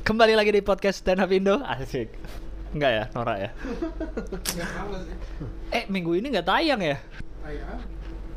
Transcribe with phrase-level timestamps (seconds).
[0.00, 1.60] Kembali lagi di podcast Stand Up Indo.
[1.60, 2.08] Asik.
[2.72, 3.50] Enggak ya, Nora ya?
[5.68, 6.96] Eh, minggu ini nggak tayang ya?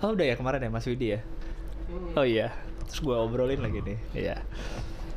[0.03, 1.23] Oh, udah ya kemarin ya Mas Widi ya?
[1.87, 2.19] Hmm.
[2.19, 2.51] Oh iya.
[2.91, 3.97] Terus gue obrolin lagi nih.
[4.11, 4.35] Iya.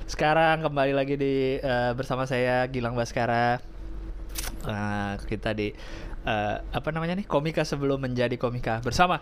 [0.06, 3.59] Sekarang kembali lagi di eh, bersama saya Gilang Baskara.
[4.63, 5.75] Eh, kita di
[6.23, 7.27] eh, apa namanya nih?
[7.27, 9.19] Komika sebelum menjadi komika bersama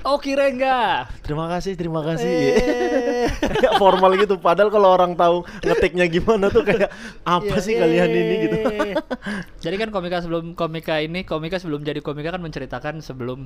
[0.00, 1.04] Oki Rengga.
[1.20, 2.32] Terima kasih, terima kasih.
[2.56, 3.28] Eh.
[3.60, 4.40] kayak formal gitu.
[4.40, 6.88] Padahal kalau orang tahu ngetiknya gimana tuh kayak
[7.28, 8.56] apa Iya, sih kalian ini gitu.
[8.64, 8.90] yeay.
[9.64, 13.44] jadi kan komika sebelum komika ini, komika sebelum jadi komika kan menceritakan sebelum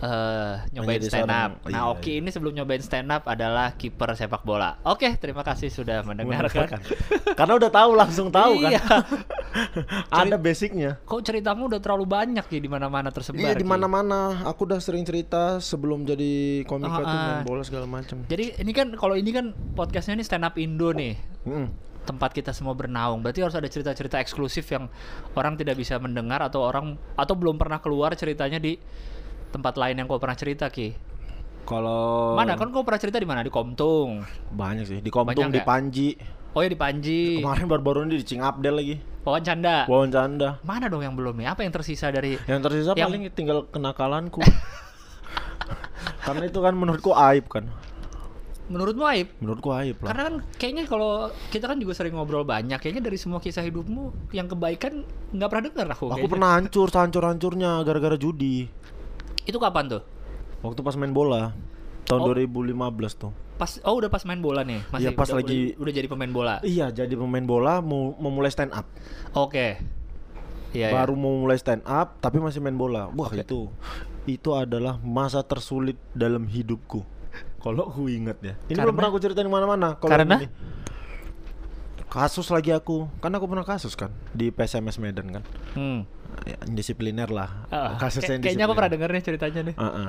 [0.00, 1.50] eh, nyobain Menjadi stand up.
[1.60, 2.18] seorang- Nah, iya, Oki iya.
[2.24, 4.80] ini sebelum nyobain stand up adalah kiper sepak bola.
[4.82, 6.80] Oke, terima kasih sudah mendengarkan.
[7.36, 8.70] Karena udah tahu langsung tahu kan.
[8.72, 8.82] Iya.
[10.24, 10.96] Ada basicnya.
[11.04, 13.40] Kok ceritamu udah terlalu banyak ya di mana-mana tersebar.
[13.40, 14.40] Iya di mana-mana.
[14.46, 17.44] Aku udah sering cerita sebelum jadi komika Ah, tuh main ah.
[17.44, 18.24] bola segala macam.
[18.24, 21.14] Jadi ini kan kalau ini kan podcastnya ini stand up Indo nih.
[21.44, 21.68] Mm.
[22.00, 23.20] tempat kita semua bernaung.
[23.20, 24.88] Berarti harus ada cerita-cerita eksklusif yang
[25.36, 28.80] orang tidak bisa mendengar atau orang atau belum pernah keluar ceritanya di
[29.50, 30.94] tempat lain yang kau pernah cerita Ki.
[31.60, 33.44] Kalau Mana kan kau pernah cerita di mana?
[33.44, 34.24] Di Komtung.
[34.50, 34.98] banyak sih.
[34.98, 35.66] Di Komtung, Banyak di ya?
[35.66, 36.08] Panji.
[36.50, 37.38] Oh ya di Panji.
[37.38, 38.96] Kemarin baru-baru ini di Cingabdel lagi.
[39.22, 39.84] Wawan Canda.
[39.86, 40.58] Wawan Canda.
[40.64, 41.46] Mana dong yang belum nih?
[41.46, 44.40] Apa yang tersisa dari Yang tersisa Yang- paling tinggal kenakalanku.
[46.26, 47.66] Karena itu kan menurutku aib kan.
[48.70, 49.34] menurutmu aib?
[49.42, 50.14] Menurutku aib lah.
[50.14, 54.30] Karena kan kayaknya kalau kita kan juga sering ngobrol banyak, kayaknya dari semua kisah hidupmu
[54.30, 55.02] yang kebaikan
[55.34, 56.06] nggak pernah dengar aku.
[56.06, 56.30] Aku kayaknya.
[56.30, 58.70] pernah hancur, hancur-hancurnya gara-gara judi.
[59.44, 60.02] Itu kapan tuh?
[60.60, 61.56] Waktu pas main bola
[62.04, 62.26] tahun Oh.
[62.28, 63.32] 2015 tuh.
[63.54, 66.06] Pas oh udah pas main bola nih, masih Iya, pas udah, lagi- udah, udah jadi
[66.08, 66.54] pemain bola.
[66.62, 68.88] Iya, jadi pemain bola mau memulai stand up.
[69.32, 69.76] Oke.
[70.70, 73.10] Iya, Baru mau mulai stand up tapi masih main bola.
[73.10, 73.42] Wah, Oke.
[73.42, 73.68] itu
[74.24, 77.04] itu adalah masa tersulit dalam hidupku.
[77.58, 78.54] Kalau aku ingat ya.
[78.56, 79.88] Ini Karena- belum pernah aku ceritain di mana-mana.
[79.94, 80.36] Kalau Karena?
[80.38, 80.50] ini-
[82.10, 83.06] kasus lagi aku.
[83.18, 85.42] Kan aku pernah kasus kan di PSMS Medan kan.
[85.42, 85.78] ya.
[85.78, 86.00] Hmm.
[86.42, 87.66] Ya, indisipliner lah.
[87.68, 89.74] Ah, Kasusnya kayak- kayaknya aku pernah denger nih ceritanya nih.
[89.76, 90.08] Heeh.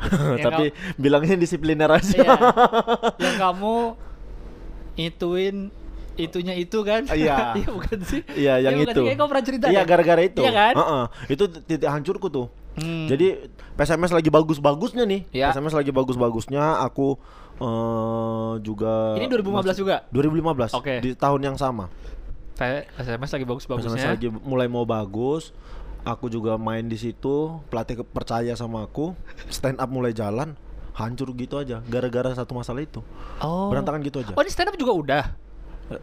[0.40, 0.64] Yang Tapi
[0.96, 2.16] bilangnya disipliner aja.
[2.16, 2.32] Iya.
[3.22, 3.74] yang kamu
[4.96, 5.56] ituin
[6.16, 7.06] itunya itu kan?
[7.08, 7.52] Iya.
[7.60, 8.20] Iya bukan sih?
[8.34, 9.00] Iya, yang bukan itu.
[9.02, 9.64] Kayaknya kamu pernah cerita.
[9.68, 9.88] Iya, deh.
[9.88, 10.40] gara-gara itu.
[10.42, 10.74] Iya kan?
[10.76, 11.04] Heeh.
[11.32, 12.46] Itu titik hancurku tuh.
[12.78, 13.06] Hmm.
[13.10, 15.20] Jadi PSMS lagi bagus-bagusnya nih.
[15.32, 15.52] Iya.
[15.52, 16.80] PSMS lagi bagus-bagusnya.
[16.86, 17.16] Aku
[17.60, 19.96] eh juga Ini 2015 juga?
[20.08, 20.72] 2015.
[20.74, 20.94] Oke.
[20.98, 21.92] Di tahun yang sama.
[22.96, 24.16] SMS lagi bagus-bagusnya.
[24.16, 25.52] lagi mulai mau bagus.
[26.02, 27.60] Aku juga main di situ.
[27.68, 29.12] Pelatih percaya sama aku.
[29.48, 30.56] Stand up mulai jalan.
[30.92, 31.80] Hancur gitu aja.
[31.86, 33.00] Gara-gara satu masalah itu.
[33.38, 33.68] Oh.
[33.68, 34.32] Berantakan gitu aja.
[34.32, 35.24] Oh, ini stand up juga udah.
[35.90, 36.00] Eh,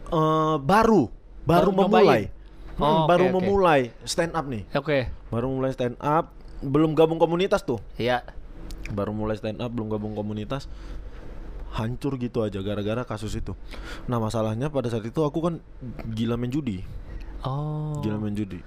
[0.58, 1.10] baru.
[1.42, 2.26] Baru Baru memulai.
[2.26, 2.36] nyobain?
[2.78, 3.34] Hmm, Oh, baru oke.
[3.34, 4.62] memulai stand up nih.
[4.72, 5.10] Oke.
[5.28, 6.30] Baru mulai stand up.
[6.58, 7.78] Belum gabung komunitas tuh.
[7.94, 8.22] Iya.
[8.88, 10.64] baru mulai stand up belum gabung komunitas
[11.78, 13.54] hancur gitu aja gara-gara kasus itu
[14.04, 15.54] nah masalahnya pada saat itu aku kan
[16.10, 16.82] gila main judi
[17.38, 17.94] Oh.
[18.02, 18.58] gila main judi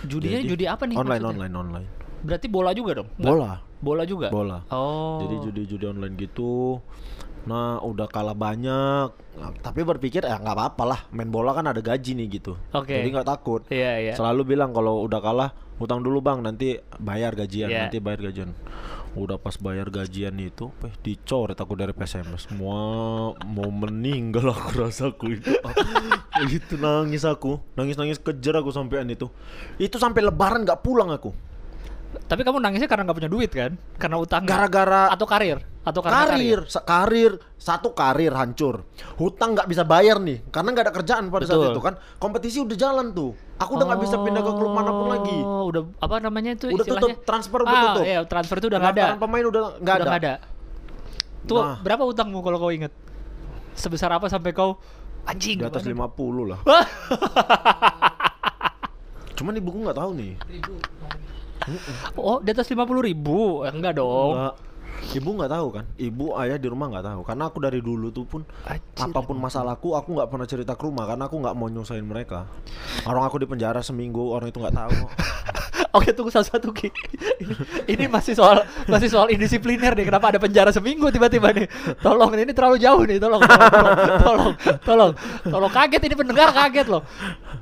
[0.00, 0.94] Judinya Jadi- judi apa nih?
[0.94, 1.34] online maksudnya?
[1.42, 1.86] online online
[2.20, 3.08] Berarti bola juga dong?
[3.12, 3.26] Nggak?
[3.26, 4.26] bola Bola juga?
[4.30, 5.18] bola Oh.
[5.20, 6.78] jadi judi-judi online gitu
[7.42, 11.80] nah udah kalah banyak Nah, tapi berpikir ya nggak apa-apa lah main bola kan ada
[11.80, 12.92] gaji nih gitu Oke.
[12.94, 14.12] jadi nggak takut Iya, iya.
[14.12, 17.88] selalu bilang kalau udah kalah utang dulu bang nanti bayar gajian Iya.
[17.88, 18.52] nanti bayar gajian
[19.18, 22.78] udah pas bayar gajian itu eh dicoret aku dari PSMS semua
[23.42, 25.50] mau meninggal aku rasaku itu.
[26.46, 27.58] Itu nangis aku.
[27.74, 29.26] Nangis nangis kejar aku sampean itu.
[29.82, 31.49] Itu sampai lebaran nggak pulang aku
[32.10, 33.70] Tapi kamu nangisnya karena nggak punya duit kan?
[33.94, 35.56] Karena utang gara-gara atau karir?
[35.80, 38.84] Atau karena karir, sa- karir satu karir hancur
[39.16, 41.56] hutang nggak bisa bayar nih karena nggak ada kerjaan pada Betul.
[41.56, 44.90] saat itu kan kompetisi udah jalan tuh aku udah nggak bisa pindah ke klub mana
[44.90, 47.02] pun lagi Oh, udah apa namanya itu Udah istilahnya?
[47.10, 48.02] tutup, transfer udah ah, tutup.
[48.04, 49.04] Iya, transfer itu udah nggak ada.
[49.16, 50.04] Pemain udah nggak Udah ada.
[50.04, 50.32] nggak ada.
[51.42, 51.74] Tuh, Nah.
[51.80, 52.92] berapa utangmu kalau kau inget?
[53.72, 54.76] Sebesar apa sampai kau
[55.24, 55.56] anjing?
[55.56, 56.58] Di atas mana- 50 lah.
[59.34, 60.32] Cuman ibuku nggak tahu nih.
[62.20, 63.64] Oh, di atas 50 ribu?
[63.64, 64.34] Eh, enggak dong.
[64.36, 64.54] Nggak.
[65.00, 65.84] Ibu nggak tahu kan?
[65.96, 67.20] Ibu ayah di rumah nggak tahu.
[67.24, 70.82] Karena aku dari dulu tuh pun Anjir, apa pun masalahku aku nggak pernah cerita ke
[70.84, 72.44] rumah karena aku nggak mau nyusahin mereka.
[73.08, 74.98] Orang aku di penjara seminggu orang itu nggak tahu.
[75.96, 76.86] Oke, tunggu satu-satu Ki.
[77.42, 77.54] Ini,
[77.90, 80.06] ini masih soal masih soal indisipliner nih.
[80.06, 81.66] Kenapa ada penjara seminggu tiba-tiba nih?
[81.98, 83.18] Tolong ini terlalu jauh nih.
[83.18, 84.54] Tolong, tolong, tolong, tolong,
[84.86, 85.12] tolong,
[85.50, 85.72] tolong.
[85.72, 87.02] kaget ini pendengar kaget loh.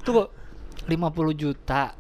[0.05, 0.29] Tunggu,
[0.85, 1.97] 50 juta.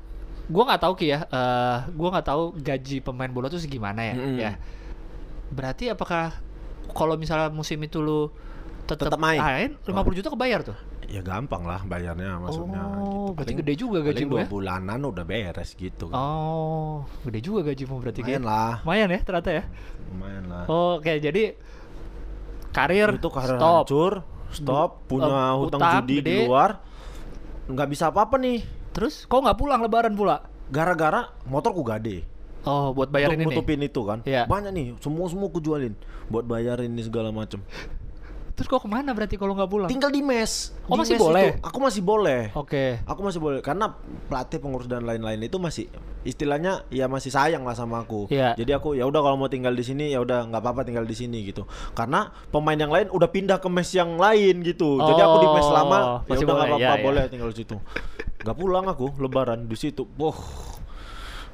[0.48, 1.24] Gua nggak tahu Ki ya.
[1.24, 4.14] eh gua nggak tahu gaji pemain bola tuh segimana ya.
[4.14, 4.36] Mm-mm.
[4.38, 4.52] Ya.
[5.48, 6.32] Berarti apakah
[6.88, 8.32] kalau misalnya musim itu lu
[8.84, 9.36] tetap main.
[9.36, 10.78] main 50 juta kebayar tuh?
[11.08, 12.84] ya gampang lah bayarnya maksudnya.
[12.84, 13.32] Oh, gitu.
[13.32, 14.46] berarti Paling- gede juga gajimu dua ya?
[14.46, 16.04] bulanan udah beres gitu.
[16.08, 16.20] kan.
[16.20, 18.20] Oh, gede juga gajimu berarti.
[18.20, 18.84] Lumayan lah.
[18.84, 19.64] Lumayan ya ternyata ya.
[20.06, 20.64] Lumayan lah.
[20.68, 21.56] Oke, jadi
[22.70, 23.84] karir itu karir stop.
[23.84, 24.12] hancur,
[24.50, 26.28] stop, punya Eh, hutang, utang judi gede.
[26.28, 26.70] di luar,
[27.66, 28.60] nggak bisa apa-apa nih.
[28.98, 30.42] Terus kok nggak pulang lebaran pula?
[30.74, 32.26] Gara-gara motorku gade.
[32.66, 33.54] Oh, buat bayarin Untuk ini.
[33.54, 34.18] nutupin itu kan.
[34.26, 34.50] Iya.
[34.50, 35.94] Banyak nih, semua semua ku jualin
[36.26, 37.62] buat bayarin ini segala macem.
[38.58, 39.86] Terus kok ke mana berarti kalau nggak pulang?
[39.86, 40.74] Tinggal di mes.
[40.90, 41.46] Oh, Di masih mes boleh?
[41.46, 41.62] itu.
[41.62, 42.42] Aku masih boleh.
[42.58, 42.98] Oke.
[43.06, 43.94] Aku masih boleh karena
[44.26, 45.86] pelatih pengurus dan lain-lain itu masih
[46.26, 48.26] istilahnya ya masih sayang lah sama aku.
[48.26, 48.58] Iya.
[48.58, 51.14] Jadi aku ya udah kalau mau tinggal di sini ya udah nggak apa-apa tinggal di
[51.14, 51.70] sini gitu.
[51.94, 54.98] Karena pemain yang lain udah pindah ke mes yang lain gitu.
[54.98, 57.04] Jadi aku di mes Oh, lama ya masih udah nggak apa-apa iya.
[57.06, 57.78] boleh tinggal di situ.
[58.38, 60.06] Gak pulang aku lebaran di situ.
[60.14, 60.38] Wah.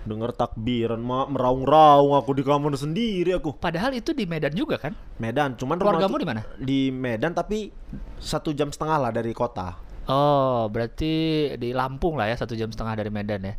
[0.04, 3.56] Dengar takbiran meraung-raung aku di kamar sendiri aku.
[3.56, 4.92] Padahal itu di Medan juga kan?
[5.16, 6.42] Medan, cuman Keluargamu di mana?
[6.60, 7.72] Di Medan tapi
[8.20, 9.80] satu jam setengah lah dari kota.
[10.04, 11.12] Oh, berarti
[11.56, 13.56] di Lampung lah ya satu jam setengah dari Medan ya?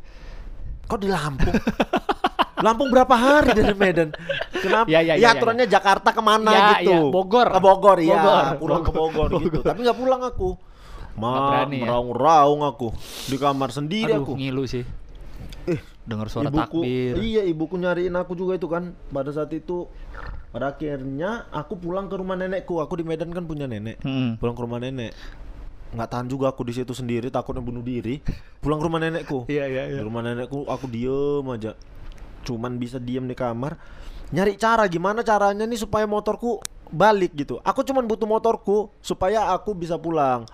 [0.85, 1.49] Kok di Lampung?
[2.65, 4.13] Lampung berapa hari dari Medan?
[4.53, 4.85] Kenapa?
[4.85, 6.93] Ya, ya, ya, ya, ya, aturannya Jakarta ke mana Ya, gitu?
[6.93, 7.47] ya, Bogor.
[7.49, 8.13] Ke Bogor, ya.
[8.21, 9.59] Bogor, Pulang ke Bogor, Bogor, gitu.
[9.65, 10.49] Tapi nggak pulang aku.
[11.15, 11.31] Ma,
[11.63, 11.87] berani ya?
[11.87, 12.91] meraung-raung aku
[13.25, 14.33] di kamar sendiri Aduh, aku.
[14.35, 14.83] ngilu sih.
[15.65, 17.13] Eh, Dengar suara ibuku, takbir.
[17.17, 18.93] iya ibuku nyariin aku juga itu kan.
[19.09, 19.87] Pada saat itu,
[20.51, 22.77] pada akhirnya aku pulang ke rumah nenekku.
[22.77, 23.97] Aku di Medan kan punya nenek.
[24.03, 24.37] Mm-mm.
[24.37, 25.15] Pulang ke rumah nenek.
[25.95, 28.19] Nggak tahan juga aku di situ sendiri, takutnya bunuh diri.
[28.59, 29.47] Pulang ke rumah nenekku.
[29.47, 29.99] Iya, iya, iya.
[29.99, 31.73] Di rumah nenekku aku diem aja.
[32.43, 33.79] Cuman bisa diem di kamar.
[34.29, 36.59] Nyari cara gimana caranya nih supaya motorku
[36.91, 37.57] balik gitu.
[37.65, 40.45] Aku cuman butuh motorku supaya aku bisa pulang.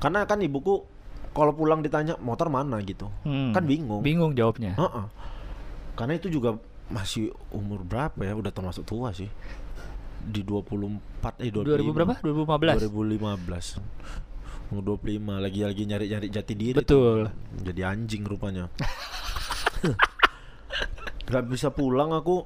[0.00, 0.82] Karena kan ibuku
[1.30, 3.06] kalau pulang ditanya motor mana gitu.
[3.22, 3.52] Hmm.
[3.54, 4.02] Kan bingung.
[4.02, 4.74] Bingung jawabnya.
[4.74, 5.06] Heeh.
[5.94, 6.56] Karena itu juga
[6.90, 8.34] masih umur berapa ya?
[8.34, 9.28] Udah termasuk tua sih.
[10.20, 12.14] Di 24 eh 2000 berapa?
[12.18, 12.90] 2015.
[12.90, 14.72] 2015.
[14.74, 16.76] Umur 25 lagi lagi nyari-nyari jati diri.
[16.80, 16.82] tuh.
[16.82, 17.20] Betul.
[17.62, 18.66] Jadi anjing rupanya.
[21.30, 22.42] Gak bisa pulang aku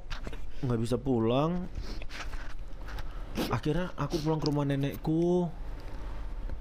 [0.65, 1.69] nggak bisa pulang
[3.53, 5.53] akhirnya aku pulang ke rumah nenekku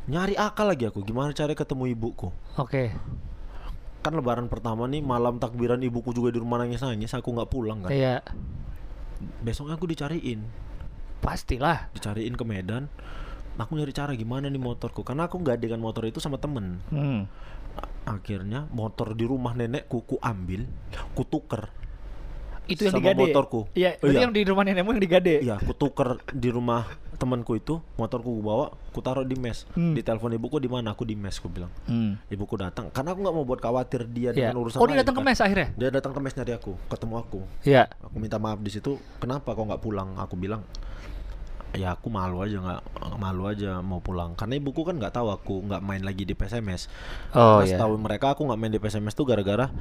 [0.05, 2.91] nyari akal lagi aku gimana cara ketemu ibuku Oke.
[4.00, 7.79] kan lebaran pertama nih malam takbiran ibuku juga di rumah nangis nangis aku nggak pulang
[7.79, 8.19] kan Iya.
[9.39, 10.44] besoknya aku dicariin
[11.19, 11.88] Pastilah.
[11.89, 12.91] dicariin ke Medan
[13.55, 17.31] aku nyari cara gimana nih motorku karena aku nggak dengan motor itu sama temen Hmm.
[18.03, 20.67] Akhirnya motor di rumah nenekku ku ambil
[21.13, 21.71] ku tuker
[22.63, 23.19] Itu yang Sama digade.
[23.25, 23.67] motorku.
[23.73, 24.23] Iya, Oh, berarti iya.
[24.23, 25.35] yang di rumah nenekmu yang digade.
[25.41, 26.88] iya ku tuker di rumah
[27.23, 29.95] temanku itu motorku ku bawa ku taruh di mes Hmm.
[29.95, 32.19] di telepon ibuku di mana aku di mes ku bilang Hmm.
[32.27, 34.51] ibuku datang karena aku nggak mau buat khawatir dia Iya.
[34.51, 35.71] dengan urusan Oh, dia datang ke mes akhirnya?
[35.73, 37.87] dia datang ke mes nyari aku ketemu aku Iya.
[38.03, 40.67] aku minta maaf di situ kenapa kok nggak pulang aku bilang
[41.73, 42.81] ya aku malu aja nggak
[43.17, 46.85] malu aja mau pulang karena ibuku kan nggak tahu aku nggak main lagi di PSMS
[47.31, 47.73] Oh, Karena iya.
[47.73, 49.73] setahu mereka aku nggak main di PSMS tuh gara-gara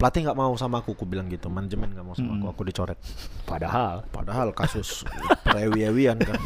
[0.00, 1.52] pelatih nggak mau sama aku aku bilang gitu.
[1.52, 2.96] Manajemen nggak mau sama aku aku dicoret.
[3.44, 4.08] Padahal.
[4.08, 5.04] Padahal kasus
[5.44, 6.40] perewi-ewian kan.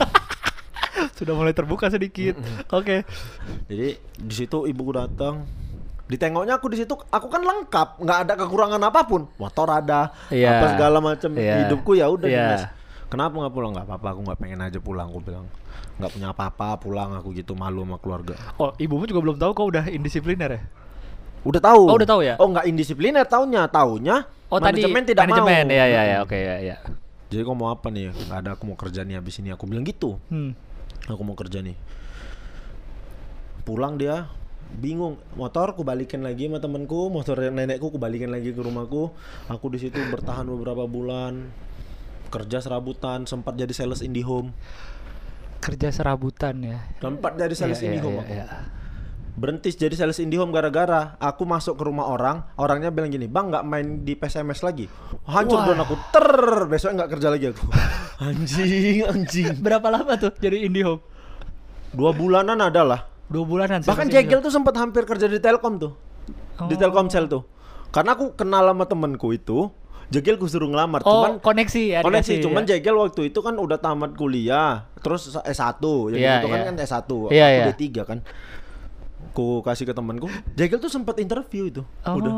[1.19, 2.35] Sudah mulai terbuka sedikit.
[2.69, 3.07] Oke.
[3.71, 5.47] jadi di situ ibuku datang.
[6.05, 8.03] Ditengoknya aku di situ aku kan lengkap.
[8.03, 9.31] Nggak ada kekurangan apa pun.
[9.39, 10.59] Motor ada Iya.
[10.59, 11.65] apa segala macam Iya.
[11.65, 12.63] hidupku ya udah mes.
[13.07, 13.71] kenapa nggak pulang?
[13.73, 15.07] Nggak apa-apa aku nggak pengen aja pulang.
[15.09, 15.47] Aku bilang
[16.03, 17.15] nggak punya apa-apa pulang.
[17.15, 18.35] Aku gitu malu sama keluarga.
[18.59, 20.63] Oh, ibumu juga belum tahu kau udah indisipliner ya?
[21.45, 22.35] Udah tahu Oh, udah tahu ya?
[22.37, 25.67] oh nggak indisipliner taunya taunya Oh, manajemen tadi tidak manajemen.
[25.67, 26.17] mau Ya, ya, ya.
[26.21, 26.77] Oke, ya, ya.
[27.27, 29.83] jadi kau mau apa nih nggak ada aku mau kerja nih habis ini aku bilang
[29.83, 30.55] gitu Hmm.
[31.05, 31.75] aku mau kerja nih
[33.63, 34.29] pulang dia
[34.75, 39.09] bingung motor ku balikin lagi sama temenku motor nenekku ku balikin lagi ke rumahku
[39.47, 41.49] aku di situ bertahan beberapa bulan
[42.29, 44.51] kerja serabutan sempat jadi sales IndiHome
[45.61, 46.79] Kerja serabutan ya.
[46.99, 48.47] sempat jadi sales Iya, iya, IndiHome iya, aku iya.
[49.35, 53.65] Berhenti jadi sales IndiHome gara-gara aku masuk ke rumah orang orangnya bilang gini bang nggak
[53.65, 54.87] main di PSMS lagi
[55.27, 55.67] hancur Wah.
[55.75, 56.29] dan aku ter
[56.65, 57.65] besok nggak kerja lagi aku
[58.25, 61.03] anjing anjing Berapa lama tuh jadi IndiHome?
[61.91, 63.81] dua bulanan ada lah Dua bulanan.
[63.81, 65.97] Bahkan Jegel tuh sempat hampir kerja di Telkom tuh.
[66.69, 66.79] Di Oh.
[66.79, 67.43] Telkomsel tuh.
[67.89, 69.73] Karena aku kenal sama temenku itu,
[70.07, 72.01] Jegel ku suruh ngelamar, Oh, cuman koneksi ya.
[72.05, 72.77] koneksi dikasih, cuman ya.
[72.77, 75.81] Jegel waktu itu kan udah tamat kuliah, terus S1,
[76.13, 76.67] yang Iya, itu kan iya.
[76.69, 77.65] kan S1, Iya, aku iya.
[77.73, 78.19] D3 kan.
[79.35, 81.83] Ku kasih ke temenku, Jegel tuh sempat interview itu.
[82.07, 82.15] Oh.
[82.15, 82.33] Udah.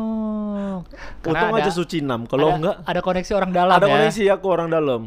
[1.20, 3.92] Karena Untung ada- aja Suci 6, kalau enggak ada koneksi orang dalam ada ya.
[3.92, 5.00] koneksi aku orang dalam.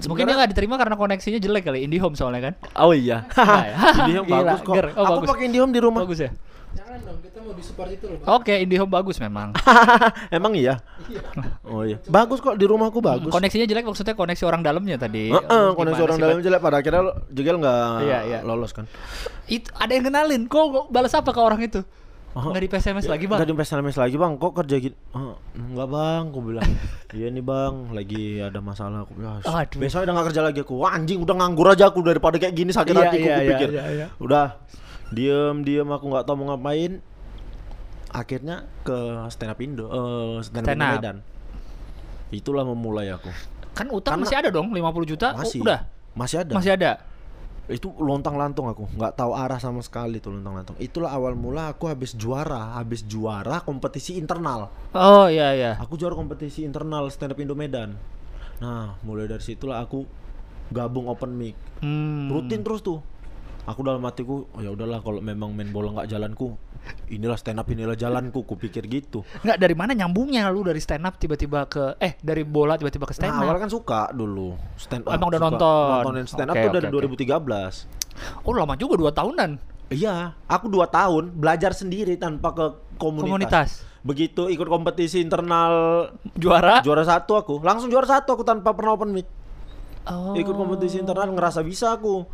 [0.00, 2.54] Mungkin dia nggak diterima karena koneksinya jelek kali IndiHome soalnya kan.
[2.74, 3.28] Oh iya.
[3.36, 3.76] Nah, ya.
[4.02, 4.74] IndiHome bagus kok.
[4.74, 4.86] ger.
[4.96, 6.02] Oh, aku pakai IndiHome di rumah.
[6.02, 6.30] Bagus ya.
[6.70, 8.18] Jangan dong, kita mau di support itu loh.
[8.30, 9.50] Oke, IndiHome bagus memang.
[10.30, 10.78] Emang iya?
[11.62, 11.98] Oh iya.
[12.04, 13.28] Bagus kok di rumahku bagus.
[13.28, 15.28] Koneksinya jelek maksudnya koneksi orang dalamnya tadi.
[15.28, 16.44] Heeh, koneksi Gimana orang sih, dalam Pak?
[16.44, 18.38] jelek pada akhirnya lo- Jegel nggak Iya, iya.
[18.40, 18.86] lolos kan.
[19.44, 20.42] Itu ada yang kenalin.
[20.44, 21.82] Kok kok balas apa ke orang itu?
[22.30, 22.46] Oh.
[22.46, 23.42] Nggak di PSMS lagi, Bang.
[23.42, 24.94] Nggak di PSMS lagi bang, kok kerja gitu?
[25.10, 26.70] Oh, enggak bang, aku bilang.
[27.10, 29.02] iya nih bang, lagi ada masalah.
[29.02, 29.82] Aku bilang, "Ah, Aduh.
[29.82, 30.74] besoknya udah nggak kerja lagi aku.
[30.76, 33.50] Wah, anjing udah nganggur aja aku daripada kayak gini sakit Iya, hatiku iya, aku iya,
[33.50, 33.68] pikir.
[33.68, 34.06] iya, iya.
[34.16, 34.46] Udah
[35.10, 37.02] diem diem aku nggak tahu mau ngapain
[38.10, 38.98] akhirnya ke
[39.28, 40.94] stand up Indo eh stand up, Stand Indo up.
[40.96, 41.16] Medan
[42.30, 43.30] itulah memulai aku
[43.70, 45.30] Kan utang Karena- masih ada dong 50 juta.
[45.32, 45.80] Oh, masih udah.
[46.12, 46.92] masih ada Masih ada.
[47.66, 51.70] itu lontang lantung aku nggak tahu arah sama sekali tuh lontang lantung itulah awal mula
[51.70, 55.72] aku habis juara habis juara kompetisi internal Oh iya iya.
[55.76, 57.94] aku juara kompetisi internal stand up Indo Medan
[58.58, 60.02] nah mulai dari situlah aku
[60.68, 62.26] gabung open mic Hmm.
[62.28, 62.98] rutin terus tuh
[63.62, 66.56] aku dalam hatiku oh ya udahlah kalau memang main bola nggak jalanku
[67.06, 71.16] inilah stand up inilah jalanku kupikir gitu Nggak dari mana nyambungnya lu dari stand up
[71.16, 73.44] tiba-tiba ke eh dari bola tiba-tiba ke stand nah up.
[73.44, 75.88] awalnya kan suka dulu stand up emang udah nonton?
[76.00, 76.96] nontonin stand up Oke, tuh oke, dari oke.
[77.20, 79.50] 2013 Oh lama juga dua tahunan
[79.88, 80.14] iya
[80.44, 83.68] aku dua tahun belajar sendiri tanpa ke komunitas, komunitas.
[84.00, 85.72] begitu ikut kompetisi internal
[86.32, 86.80] Juara.
[86.80, 89.28] juara satu aku langsung juara satu aku tanpa pernah open mic
[90.00, 90.32] Oh.
[90.32, 92.24] ikut kompetisi internal ngerasa bisa aku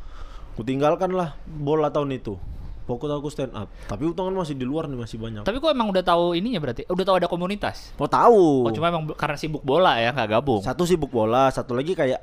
[0.56, 2.34] ku tinggalkan lah bola tahun itu
[2.82, 5.90] fokus aku stand up tapi utangan masih di luar nih masih banyak Tapi kok emang
[5.90, 6.86] udah tahu ininya berarti?
[6.86, 7.90] Udah tahu ada komunitas?
[7.94, 10.62] mau tahu Oh cuma emang karena sibuk bola ya nggak gabung.
[10.62, 12.22] satu sibuk bola satu lagi kayak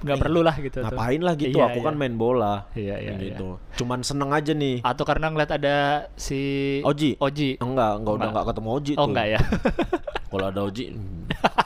[0.00, 0.78] Nggak eh, perlu lah gitu.
[0.78, 0.86] tuh.
[0.86, 1.84] ngapain lah gitu Iya, aku iya.
[1.84, 5.76] kan main bola Iya, iya, gitu cuman seneng aja nih Atau karena ngeliat ada
[6.14, 6.40] si
[6.80, 7.58] Oji Oji.
[7.58, 8.30] enggak enggak udah Enggak.
[8.32, 9.40] enggak ketemu Oji Oh tuh enggak ya.
[10.30, 11.20] kalau ada Oji hmm,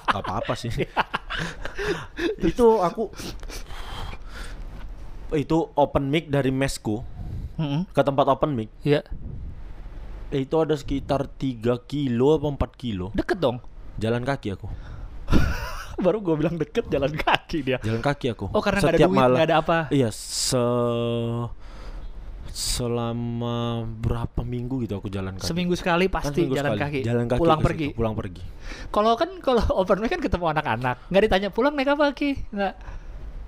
[0.08, 0.72] nggak apa-apa sih
[2.42, 3.12] itu aku
[5.32, 7.00] itu open mic dari mesku
[7.54, 7.88] Mm-mm.
[7.88, 9.00] ke tempat open mic Iya.
[10.28, 13.58] eh, itu ada sekitar 3 kilo apa 4 kilo Deket dong.
[13.96, 14.68] jalan kaki aku
[15.96, 17.78] Baru gue bilang deket jalan kaki dia.
[17.80, 19.36] jalan kaki aku Oh karena nggak ada Setiap duit, malam.
[19.38, 19.78] nggak ada apa.
[19.88, 20.58] iya se
[22.46, 23.56] selama
[23.92, 26.82] berapa minggu gitu aku jalan kaki Seminggu sekali Kan pasti seminggu jalan sekali.
[26.82, 27.00] kaki.
[27.02, 27.86] jalan kaki Pulang pergi.
[27.86, 28.42] situ, pulang pergi
[28.90, 32.30] Kalau kan kalau open mic kan ketemu anak-anak, nggak ditanya pulang naik apa ki?
[32.50, 32.74] Nggak.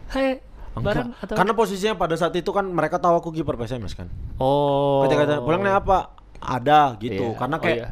[0.08, 0.38] Hei,
[0.78, 5.04] bareng atau karena posisinya pada saat itu kan mereka tahu aku kiper PSMS kan Oh.
[5.04, 7.38] ketika tanya, pulang naik apa ada gitu Iya.
[7.38, 7.88] karena Oh, kayak iya.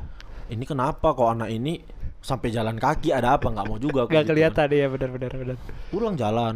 [0.49, 1.81] ini kenapa kok anak ini
[2.19, 4.31] sampai jalan kaki ada apa nggak mau juga aku Gak gitu kan.
[4.31, 5.57] kelihatan ya benar-benar benar.
[5.89, 6.55] pulang jalan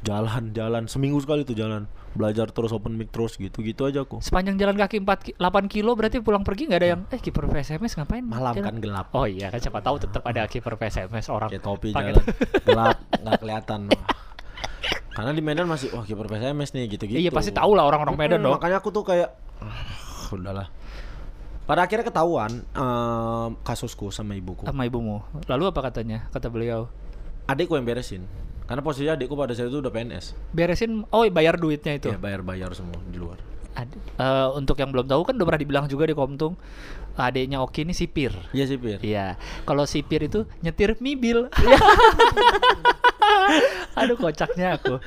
[0.00, 4.18] jalan jalan seminggu sekali tuh jalan belajar terus open mic terus gitu gitu aja aku
[4.18, 7.46] Sepanjang jalan kaki 4 ki- 8 kilo berarti pulang pergi nggak ada yang eh kiper
[7.46, 8.24] PSMS ngapain?
[8.24, 11.48] malam jalan?" kan gelap Oh iya kan siapa tahu tetap ada kiper PSMS orang.
[11.48, 12.18] kayak topi jalan
[12.66, 13.80] gelap nggak kelihatan.
[15.20, 18.16] Karena di Medan masih wah kiper PSMS nih gitu gitu Iya pasti tahu lah orang-orang
[18.16, 18.52] Medan dong.
[18.52, 19.84] makanya aku tuh kayak ah,
[20.30, 20.72] udahlah
[21.62, 25.22] pada akhirnya ketahuan em, kasusku sama ibuku Sama ibumu.
[25.46, 26.26] Lalu apa katanya?
[26.28, 26.90] Kata beliau.
[27.44, 28.22] adikku yang beresin
[28.64, 32.06] karena posisinya adikku pada saat itu udah PNS Beresin oh bayar duitnya itu.
[32.06, 35.58] ya bayar bayar semua di luar Ad- eh, untuk yang belum tahu kan udah pernah
[35.58, 36.54] dibilang juga di Komtung
[37.14, 38.32] adiknya Oki ini sipir.
[38.50, 41.46] iya sih Pir Iya, kalau sipir itu nyetir mobil.
[43.92, 45.02] Aduh kocaknya aku.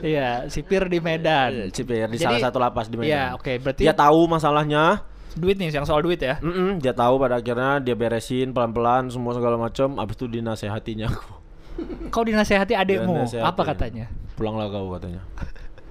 [0.00, 1.68] Iya, sipir di Medan.
[1.70, 5.02] si Pir di Jadi- salah satu lapas di Medan Iya, oke, berarti dia tahu masalahnya
[5.34, 6.40] duit nih yang soal duit ya.
[6.40, 11.30] Mm-mm, dia tahu pada akhirnya dia beresin pelan-pelan semua segala macam abis itu dinasehatinya aku
[12.10, 13.44] Kau dinasehati adikmu, Dinasehati.
[13.44, 14.06] apa katanya?
[14.34, 15.22] pulanglah kau katanya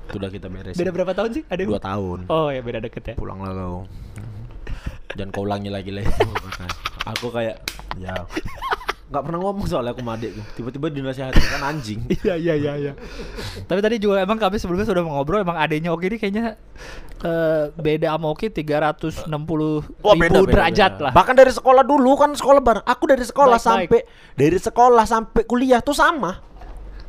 [0.07, 1.75] sudah kita beresin Beda berapa tahun sih adikmu?
[1.75, 3.15] dua tahun Oh ya beda deket ya.
[3.15, 3.83] pulanglah kau
[5.16, 6.68] jangan kau ulangi lagi lah itu katanya.
[7.08, 7.56] aku kayak
[7.96, 8.14] ya
[9.08, 12.94] nggak pernah ngomong soalnya aku sama adikku tiba-tiba dinasehati kan anjing Iya iya iya iya.
[13.64, 16.60] Tapi tadi juga emang kami sebelumnya sudah ngobrol emang adiknya Oki ini kayaknya
[17.24, 21.16] eh, beda sama Oki 360 ribu derajat lah.
[21.16, 23.72] bahkan dari sekolah dulu kan sekolah bareng aku dari sekolah Baik, baik.
[23.88, 24.00] sampai
[24.36, 26.44] dari sekolah sampai kuliah tuh sama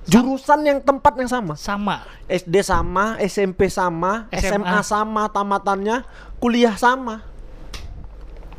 [0.07, 2.07] jurusan yang tempat yang sama Sama.
[2.31, 4.65] SD sama, SMP sama, SMA.
[4.65, 6.05] SMA, sama, tamatannya,
[6.41, 7.28] kuliah sama.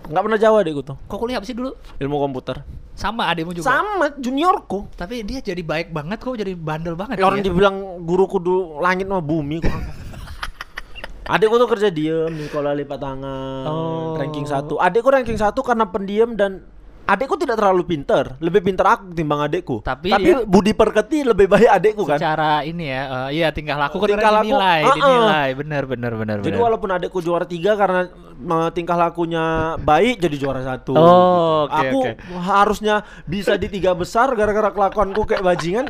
[0.09, 0.97] Nggak pernah jauh adikku tuh.
[1.05, 1.71] Kok kuliah apa sih dulu?
[2.01, 2.65] Ilmu komputer.
[2.97, 3.69] Sama adikmu juga.
[3.69, 4.89] Sama juniorku.
[4.97, 7.21] Tapi dia jadi baik banget kok, jadi bandel banget.
[7.21, 9.69] Ya, orang dibilang guruku dulu langit sama bumi kok.
[11.29, 14.17] Adikku tuh kerja diem di sekolah lipat tangan, Oh.
[14.17, 14.81] ranking satu.
[14.81, 16.65] Adikku ranking satu karena pendiam dan
[17.09, 19.81] adikku tidak terlalu pinter, lebih pinter aku timbang adikku.
[19.81, 22.21] Tapi dia- budi perketi lebih baik adikku kan.
[22.21, 24.93] secara ini ya, eh, iya tingkah laku kan Tingkah laku, dinilai, uh-uh.
[24.95, 26.37] dinilai, benar benar benar.
[26.39, 26.63] Jadi benar.
[26.63, 28.05] walaupun adikku juara tiga karena
[28.39, 29.43] uh, tingkah lakunya
[29.77, 30.93] baik jadi juara satu.
[30.93, 32.11] Oh, oke, Aku oke.
[32.39, 35.89] harusnya bisa di tiga besar gara-gara kelakuanku kayak bajingan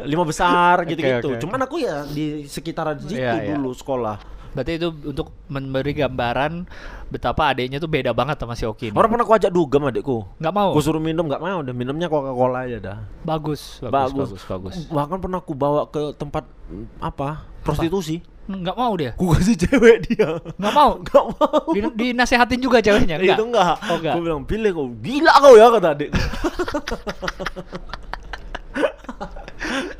[0.00, 1.34] lima besar gitu-gitu.
[1.34, 1.40] oke.
[1.42, 3.52] Cuman aku ya di sekitaran situ Iya, iya.
[3.52, 4.37] dulu sekolah.
[4.56, 6.64] Berarti itu untuk memberi gambaran
[7.08, 8.92] betapa adiknya tuh beda banget sama si Oki.
[8.92, 8.96] ini.
[8.96, 10.24] Orang pernah aku ajak dugem adikku.
[10.40, 10.70] nggak mau.
[10.72, 12.98] Aku suruh minum nggak mau, udah minumnya Coca-Cola aja dah.
[13.24, 14.74] Bagus, bagus, bagus, bagus.
[14.88, 17.44] Bahkan pernah aku bawa ke tempat mm, apa?
[17.64, 18.24] Prostitusi.
[18.48, 19.12] Nggak mau dia.
[19.12, 20.40] Aku kasih cewek dia.
[20.56, 20.90] Nggak mau.
[21.08, 21.68] Gak mau.
[21.76, 23.36] Di, dinasehatin juga ceweknya, enggak?
[23.36, 23.76] Itu enggak.
[23.84, 24.14] Oh, enggak.
[24.16, 24.88] Aku bilang, pilih kau.
[25.04, 26.10] Gila kau ya kata adik.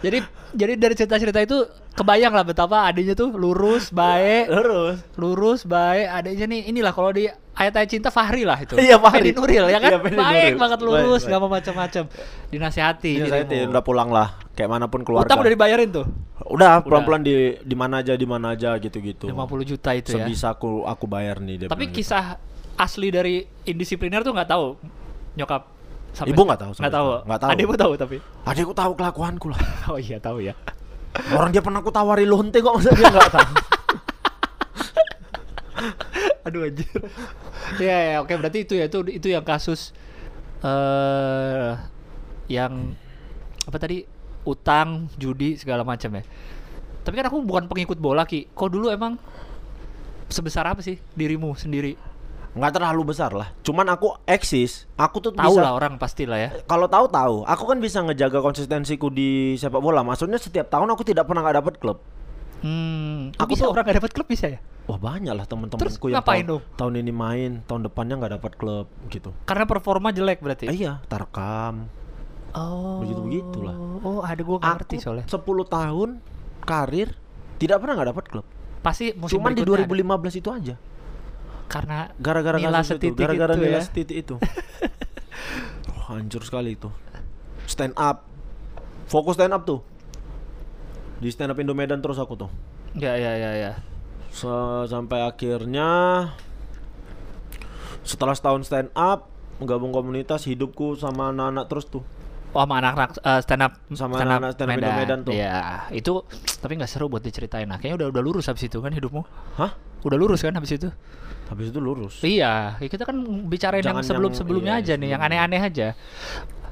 [0.05, 0.19] jadi
[0.57, 4.97] jadi dari cerita-cerita itu kebayang lah betapa adiknya tuh lurus, baik, Terus.
[5.21, 6.09] lurus, baik.
[6.09, 8.79] Adiknya nih inilah kalau di ayat-ayat cinta Fahri lah itu.
[8.79, 9.35] Iya, Fahri.
[9.35, 9.91] Fahri Nuril ya kan?
[9.91, 10.57] Iya, baik Nuril.
[10.57, 11.29] banget lurus, baik.
[11.29, 12.05] nggak mau macam-macam.
[12.55, 13.13] Dinasihati.
[13.19, 13.75] Iya, saya dirimu.
[13.75, 14.39] udah pulang lah.
[14.55, 15.27] Kayak mana pun keluarga.
[15.27, 16.07] Utang udah dibayarin tuh.
[16.49, 19.27] Udah pelan-pelan di di mana aja di mana aja gitu-gitu.
[19.29, 20.25] 50 juta itu ya.
[20.25, 22.01] Sebisa aku aku bayar nih dia Tapi gitu.
[22.03, 22.39] kisah
[22.79, 24.79] asli dari indisipliner tuh nggak tahu
[25.35, 25.78] nyokap.
[26.15, 27.09] Sampai Ibu nggak tahu Nggak tahu.
[27.25, 27.51] Nggak tahu.
[27.53, 28.17] Adikmu tahu tapi.
[28.45, 29.61] Adikku tahu kelakuanku lah.
[29.93, 30.55] Oh iya tahu ya.
[31.33, 33.49] Orang dia pernah aku tawari lonte kok masa dia nggak tahu.
[36.49, 36.89] Aduh anjir.
[37.77, 39.93] ya ya oke berarti itu ya itu itu yang kasus
[40.65, 41.77] eh
[42.49, 42.97] yang
[43.69, 44.09] apa tadi
[44.49, 46.25] utang, judi segala macam ya.
[47.05, 48.49] Tapi kan aku bukan pengikut bola Ki.
[48.53, 49.21] Kok dulu emang
[50.33, 52.01] sebesar apa sih dirimu sendiri?
[52.59, 53.55] Nggak terlalu besar lah.
[53.61, 54.91] Cuman aku eksis.
[54.95, 56.51] Aku tuh Tahu bisa lah orang pastilah ya.
[56.67, 57.37] kalau tahu tahu.
[57.47, 60.03] Aku kan bisa ngejaga konsistensiku di sepak bola.
[60.03, 61.99] Maksudnya setiap tahun aku tidak pernah nggak dapat klub.
[62.59, 64.59] Hmm, Aku bisa tuh- orang gak dapat klub bisa ya?
[64.85, 66.63] Wah banyak lah Terus temen-temenku yang ngapain tahun, dong?
[66.75, 69.31] tahun ini main, tahun depannya nggak dapat klub gitu.
[69.45, 70.67] Karena performa jelek berarti.
[70.67, 71.87] Eh, iya, tarkam.
[72.51, 72.99] Oh.
[72.99, 73.77] Begitu-begitulah.
[74.03, 75.25] Oh, ada gua nggak ngerti soalnya.
[75.29, 75.39] 10
[75.69, 76.19] tahun
[76.61, 77.15] karir
[77.57, 78.47] tidak pernah nggak dapat klub.
[78.81, 79.95] Pasti musim Cuman di berikutnya ada.
[80.19, 80.75] 2015 itu aja.
[81.69, 83.85] Karena Gara-gara Nila setitik gara-gara itu nilai ya.
[83.85, 84.35] setitik itu.
[85.95, 86.89] Wah, hancur sekali itu.
[87.69, 88.25] Stand up.
[89.07, 89.85] Fokus stand up tuh.
[91.21, 92.51] Di stand up Indomedan terus aku tuh.
[92.97, 93.73] ya ya ya ya.
[94.29, 95.89] Se- sampai akhirnya
[98.01, 99.29] setelah setahun stand up
[99.61, 102.05] gabung komunitas hidupku sama anak-anak terus tuh
[102.51, 105.33] Oh, sama anak-anak eh, stand up Sama anak-anak stand up Indo Medan tuh.
[105.33, 106.25] Iya, itu
[106.59, 107.65] tapi nggak seru buat diceritain.
[107.65, 109.21] Nah, kayaknya udah udah lurus habis itu kan hidupmu.
[109.57, 110.89] hah Udah lurus kan habis itu?
[111.49, 113.17] habis itu lurus Iya, ya kita kan
[113.49, 115.89] bicarain yang Jangan yang- sebelum-sebelumnya iya, aja nih, yang aneh-aneh aja.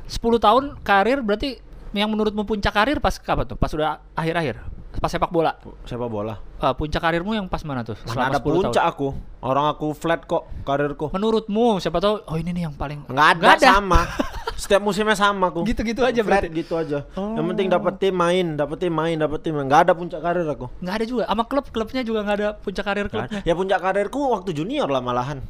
[0.06, 1.56] 10 tahun karir berarti
[1.90, 3.56] yang menurutmu puncak karir pas kapan tuh?
[3.56, 4.61] Pas udah akhir-akhir.
[4.97, 5.56] Pas sepak bola.
[5.85, 7.97] sepak bola Eh, puncak karirmu yang pas mana tuh?
[8.06, 8.90] mana ada 10 puncak tahun.
[8.90, 9.09] aku
[9.42, 13.43] orang aku flat kok karirku Menurutmu siapa tahu oh ini nih yang paling nggak ada,
[13.43, 13.69] Nggak ada.
[13.71, 14.00] sama
[14.56, 16.56] setiap musimnya sama aku Gitu-gitu aja flat berarti.
[16.56, 17.49] gitu aja yang Oh.
[17.52, 19.64] penting dapat tim main dapat tim main dapat tim main.
[19.64, 21.23] nggak ada puncak karir aku Nggak ada juga.
[21.26, 23.40] Sama klub-klubnya juga nggak ada puncak karir klubnya.
[23.42, 25.45] ya puncak karirku waktu junior lah malahan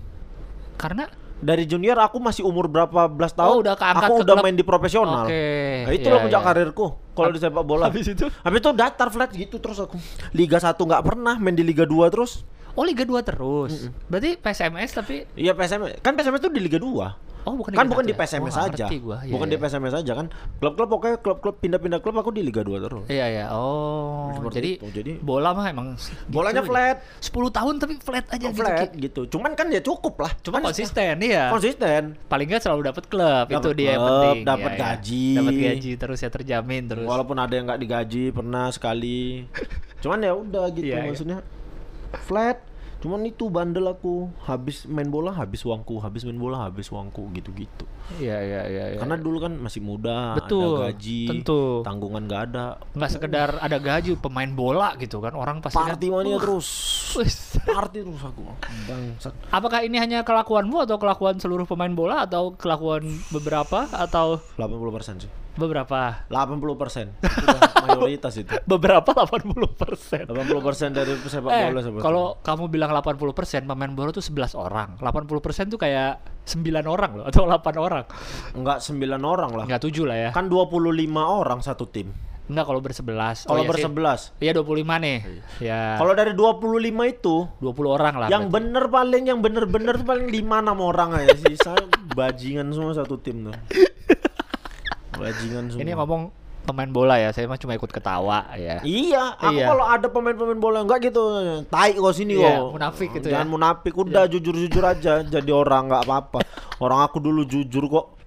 [0.76, 4.42] Karena dari junior aku masih umur berapa belas tahun Oh, udah aku ke udah klub.
[4.42, 5.44] main di profesional Oke,
[5.84, 6.48] nah, itulah iya, puncak iya.
[6.50, 8.26] karirku kalau di sepak bola Habis itu?
[8.26, 9.96] habis itu datar flat gitu terus aku
[10.32, 12.42] Liga 1 nggak pernah main di Liga 2 terus
[12.72, 13.88] Oh Liga 2 terus.
[14.04, 18.02] Berarti PSMS tapi Iya PSM kan PSM itu di Liga 2 Oh bukan kan bukan
[18.02, 18.18] di ya?
[18.18, 19.16] PSMS Oh, nggak aja ngerti gua.
[19.22, 19.62] Iya, bukan di iya.
[19.62, 20.26] PSMS aja kan
[20.58, 23.44] klub-klub pokoknya klub-klub pindah-pindah klub aku di Liga 2 terus Iya ya.
[23.50, 24.34] Oh.
[24.34, 24.86] Seperti Jadi, itu.
[24.90, 25.94] Jadi bola mah emang
[26.26, 27.30] bolanya gitu flat ya.
[27.30, 28.58] 10 tahun tapi flat aja gitu.
[28.58, 28.98] flat Ki.
[29.00, 31.48] gitu cuman kan ya cukup lah Cuma Kan konsisten iya.
[31.48, 34.38] konsisten Paling nggak selalu dapat klub itu Dapet dia yang klub, penting.
[34.42, 34.86] dapet Iya, iya.
[34.90, 35.26] gaji.
[35.38, 37.06] Dapat gaji terus ya terjamin terus.
[37.06, 39.46] walaupun ada yang nggak digaji pernah sekali
[40.02, 41.06] cuman ya udah gitu iya.
[41.06, 41.38] maksudnya
[42.26, 42.58] flat
[43.00, 44.30] cuman itu bandel aku.
[44.44, 46.00] Habis main bola habis uangku.
[46.00, 47.28] Habis main bola habis uangku.
[47.32, 47.84] Gitu-gitu.
[48.22, 48.98] Iya iya iya iya.
[49.02, 51.82] karena dulu kan masih muda Betul, ada gaji tentu.
[51.82, 52.66] tanggungan nggak ada.
[52.94, 55.34] Nggak sekedar ada gaji pemain bola gitu kan.
[55.34, 56.68] Orang pasti kan, party mania "Wah, terus.
[57.18, 57.36] wis."
[57.76, 58.44] party terus aku.
[58.86, 59.34] Bangsat.
[59.50, 65.45] Apakah ini hanya kelakuanmu atau kelakuan seluruh pemain bola atau kelakuan beberapa atau 80% sih
[65.56, 66.28] beberapa?
[66.28, 70.24] 80% itu udah mayoritas itu Beberapa 80 persen.
[70.24, 70.32] 80%
[70.92, 72.02] dari sepak Eh, bola sebetulnya.
[72.02, 76.62] kalau kamu bilang 80 persen pemain bola tuh 11 orang, 80 persen tuh kayak 9
[76.84, 78.04] orang loh atau 8 orang,
[78.52, 80.30] enggak 9 orang lah nggak 7 lah ya?
[80.30, 80.78] kan 25
[81.18, 82.12] orang satu tim
[82.46, 83.42] Nggak kalau bersebelas.
[83.42, 83.70] kalau iya sih.
[83.74, 85.18] bersebelas Iya 25 nih.
[85.58, 85.98] Ya.
[85.98, 86.62] kalau dari 25
[87.04, 88.28] itu 20 orang lah.
[88.28, 88.54] yang berarti.
[88.62, 91.74] bener paling yang bener-bener tuh paling 5 6 orang aja sisa
[92.14, 93.56] bajingan semua satu tim tuh
[95.16, 96.22] bajingan semua Ini ngomong
[96.62, 98.82] pemain bola ya, saya mah cuma ikut ketawa ya.
[98.82, 99.66] Iya, aku Iya.
[99.66, 101.22] kalau ada pemain-pemain bola enggak gitu,
[101.64, 102.74] tai kok sini Iya, kok.
[102.74, 103.52] munafik gitu Jangan ya.
[103.52, 106.42] munafik, udah jujur-jujur aja jadi orang nggak apa-apa.
[106.76, 108.18] Orang aku dulu jujur kok.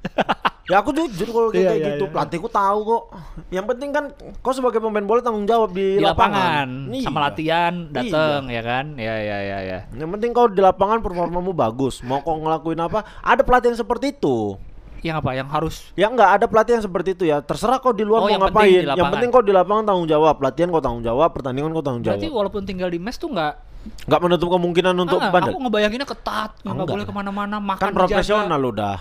[0.69, 2.05] ya aku jujur kalau kayak Iya, kayak iya, gitu.
[2.05, 2.13] iya.
[2.15, 3.03] Pelatihku tahu kok.
[3.49, 4.05] Yang penting kan
[4.39, 7.03] kau sebagai pemain bola tanggung jawab di, Di lapangan, Iya.
[7.03, 8.85] sama latihan dateng ya kan?
[8.95, 9.79] Ya ya ya ya.
[9.91, 11.99] Yang penting kau di lapangan performamu bagus.
[11.99, 13.03] Mau kau ngelakuin apa?
[13.19, 14.55] Ada pelatih yang seperti itu.
[15.01, 15.29] Yang apa?
[15.31, 17.39] Yang harus Ya enggak ada pelatihan seperti itu ya.
[17.39, 18.83] Terserah kau di luar Oh, mau yang penting ngapain.
[18.85, 20.35] di yang penting kau di lapangan tanggung jawab.
[20.37, 22.17] Latihan kau tanggung jawab, pertandingan kau tanggung jawab.
[22.17, 25.55] Berarti walaupun tinggal di mes tuh nggak Nggak menutup kemungkinan untuk Ah, bandel.
[25.55, 28.97] aku ngebayanginnya ketat, nggak boleh ke mana-mana, makan Kan profesional udah.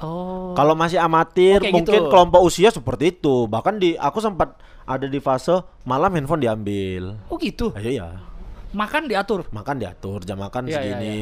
[0.00, 0.50] Oh.
[0.52, 2.08] Kalau masih amatir, Oh, kayak mungkin gitu.
[2.08, 3.44] kelompok usia seperti itu.
[3.44, 7.20] Bahkan di aku sempat ada di fase malam handphone diambil.
[7.28, 7.70] oh gitu.
[7.72, 8.08] Ayo ya,
[8.72, 9.44] Makan diatur.
[9.50, 11.16] makan diatur, jam makan Iya, iya, segini.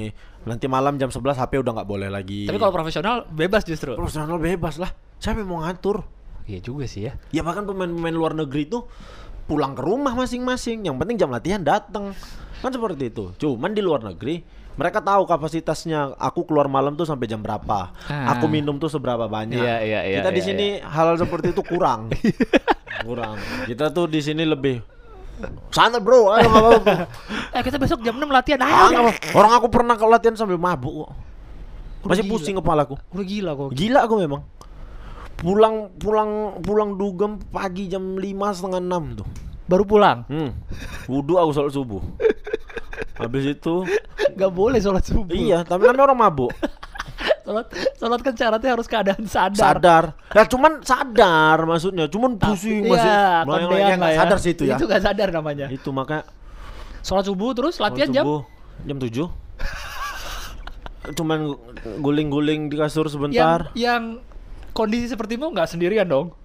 [0.49, 2.49] Nanti malam jam 11 HP udah nggak boleh lagi.
[2.49, 3.93] Tapi kalau profesional bebas justru.
[3.93, 4.93] profesional bebas lah.
[5.21, 6.01] Siapa yang mau ngatur?
[6.49, 7.13] Iya juga sih ya.
[7.31, 8.89] Ya bahkan pemain-pemain luar negeri itu
[9.45, 10.89] pulang ke rumah masing-masing.
[10.89, 12.17] Yang penting jam latihan datang.
[12.65, 13.37] Kan seperti itu.
[13.37, 17.93] Cuman di luar negeri mereka tahu kapasitasnya aku keluar malam tuh sampai jam berapa.
[18.09, 18.33] Ah.
[18.33, 19.61] Aku minum tuh seberapa banyak.
[19.61, 22.09] Iya, iya, iya, Kita di iya, sini hal seperti itu kurang.
[23.07, 23.37] kurang.
[23.69, 24.81] Kita tuh di sini lebih
[25.71, 26.95] santai bro, ayo nggak apa-apa.
[27.57, 28.61] Eh kita besok jam 6 latihan.
[28.63, 28.89] Ah, Ayo.
[28.91, 29.13] nggak apa.
[29.35, 31.11] Orang aku pernah ke latihan sambil mabuk kok.
[32.07, 32.33] Masih gila.
[32.33, 32.95] pusing kepalaku.
[33.11, 33.69] Udah gila kok.
[33.75, 34.43] Gila aku memang.
[35.37, 39.29] Pulang pulang pulang dugem pagi jam lima setengah enam tuh.
[39.67, 40.25] Baru pulang.
[40.27, 40.51] Hmm.
[41.07, 42.03] Wudhu aku sholat subuh.
[43.21, 43.85] Habis itu
[44.33, 45.29] Gak boleh sholat subuh.
[45.31, 46.51] iya, tapi namanya orang mabuk.
[47.41, 49.57] Sholat, sholat kan syaratnya harus keadaan sadar.
[49.81, 50.05] Sadar.
[50.37, 53.01] Ya cuman sadar maksudnya, cuman pusing masih.
[53.01, 54.21] Iya, Nah, yang- kondean yang lah nggak ya.
[54.23, 54.77] sadar sih itu ya.
[54.77, 55.67] Itu gak sadar namanya.
[55.73, 56.25] Itu makanya
[57.01, 58.41] Sholat subuh terus latihan jam subuh
[58.85, 59.25] jam 7
[61.17, 61.39] Cuman
[62.05, 63.59] guling-guling di kasur yang sebentar.
[63.73, 64.03] yang
[64.77, 66.37] kondisi sepertimu nggak sendirian dong.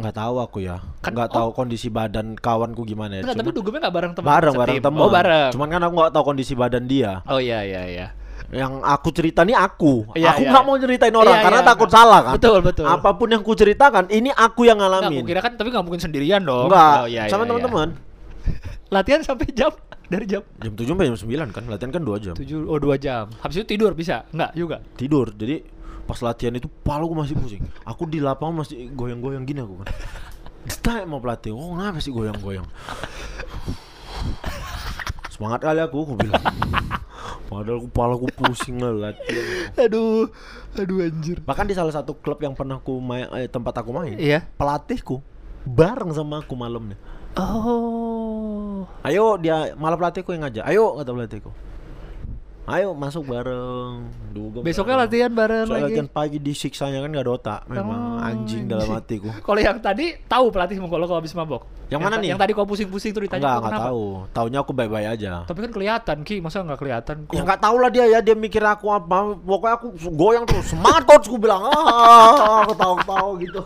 [0.00, 0.80] nggak tahu aku ya.
[1.04, 1.34] Kan- nggak oh.
[1.34, 3.22] tahu kondisi badan kawanku gimana ya.
[3.24, 4.28] Enggak, tapi dugemnya nggak bareng teman.
[4.28, 5.00] bareng bareng teman.
[5.00, 5.50] Oh, bareng.
[5.52, 7.20] Cuman kan aku nggak tahu kondisi badan dia.
[7.28, 8.06] Oh iya iya iya.
[8.50, 10.10] Yang aku cerita nih aku.
[10.12, 10.50] Iya, aku iya.
[10.50, 11.96] nggak mau ceritain orang Iya, karena iya, takut nggak.
[12.02, 12.34] salah kan.
[12.34, 12.84] Betul, betul.
[12.84, 15.22] Apa pun yang ku ceritakan, ini aku yang Enggak, ngalamin.
[15.22, 16.66] aku kira kan tapi nggak mungkin sendirian dong.
[16.66, 17.88] Enggak, Oh, iya, sama iya, teman-teman.
[17.94, 18.90] iya.
[18.98, 19.70] Latihan sampai jam
[20.10, 22.34] dari jam Jam 7 sampai jam 9 kan, latihan kan 2 jam.
[22.34, 23.30] 7 oh 2 jam.
[23.38, 24.26] Habis itu tidur bisa?
[24.34, 24.76] Enggak juga.
[24.98, 25.30] Tidur.
[25.30, 25.62] Jadi
[26.02, 27.62] pas latihan itu paluku masih pusing.
[27.86, 29.86] Aku di lapangan masih goyang-goyang gini aku kan.
[30.60, 32.66] Ditanya mau pelatih, oh kenapa sih goyang-goyang?
[35.30, 36.42] Semangat kali aku, aku bilang.
[37.50, 39.44] Padahal kepala aku pusing lah latihan.
[39.76, 40.30] Aduh.
[40.78, 41.42] Aduh anjir.
[41.42, 44.46] Bahkan di salah satu klub yang pernah aku main, eh, tempat aku main, Iya.
[44.56, 45.20] pelatihku
[45.66, 46.96] bareng sama aku malamnya.
[47.36, 48.88] Oh.
[49.06, 50.64] Ayo dia malah pelatihku yang ngajak.
[50.66, 51.50] Ayo kata pelatihku.
[52.62, 54.04] Ayo masuk bareng.
[54.30, 55.02] Duga Besoknya bareng.
[55.02, 55.90] latihan bareng Soalnya lagi.
[55.90, 57.60] latihan pagi disiksanya kan gak ada otak.
[57.66, 59.26] Memang Oh, anjing dalam hatiku.
[59.42, 61.64] Kalau yang tadi tahu pelatihmu kalau kau habis mabok.
[61.88, 62.28] Yang mana ta- nih?
[62.30, 63.86] Yang tadi kau pusing-pusing tuh ditanya Enggak, enggak kenapa?
[63.88, 64.04] tahu.
[64.30, 65.32] Taunya aku baik-baik aja.
[65.42, 67.32] Tapi kan kelihatan Ki, masa nggak kelihatan kok?
[67.32, 69.16] Ya enggak tahu lah dia ya, dia mikir aku apa.
[69.34, 70.66] Pokoknya aku goyang terus.
[70.68, 71.66] Semangat coach aku bilang.
[71.66, 73.60] Ah, aku tahu-tahu gitu.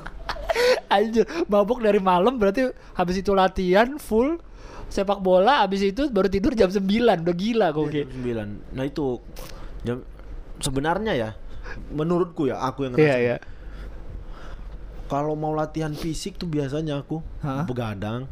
[0.89, 4.39] Anjir, mabuk dari malam berarti habis itu latihan full
[4.95, 6.79] sepak bola, habis itu baru tidur jam 9.
[7.21, 8.07] Udah gila kok Ki.
[8.07, 8.79] Jam 9.
[8.79, 9.19] Nah itu
[9.83, 10.07] jam
[10.57, 11.31] sebenarnya ya
[11.91, 13.25] menurutku ya aku yang Iya, ngerasain.
[13.27, 13.37] iya.
[15.05, 17.67] Kalau mau latihan fisik tuh biasanya aku Hah?
[17.67, 18.25] begadang,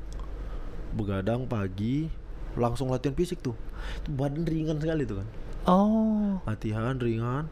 [0.93, 2.09] begadang pagi,
[2.55, 3.53] langsung latihan fisik tuh.
[3.99, 5.29] Itu badan ringan sekali tuh kan.
[5.65, 6.41] Oh.
[6.43, 7.47] Latihan ringan,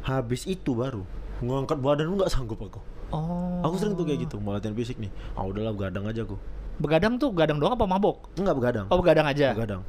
[0.00, 1.02] habis itu baru
[1.38, 2.78] ngangkat badan nggak sanggup aku.
[3.08, 3.64] Oh.
[3.64, 5.10] Aku sering tuh kayak gitu mau latihan fisik nih.
[5.32, 6.38] Ah udahlah begadang aja aku.
[6.78, 8.30] Begadang tuh begadang doang apa mabok?
[8.38, 8.86] Enggak begadang.
[8.90, 9.50] Oh, begadang aja.
[9.54, 9.82] Begadang.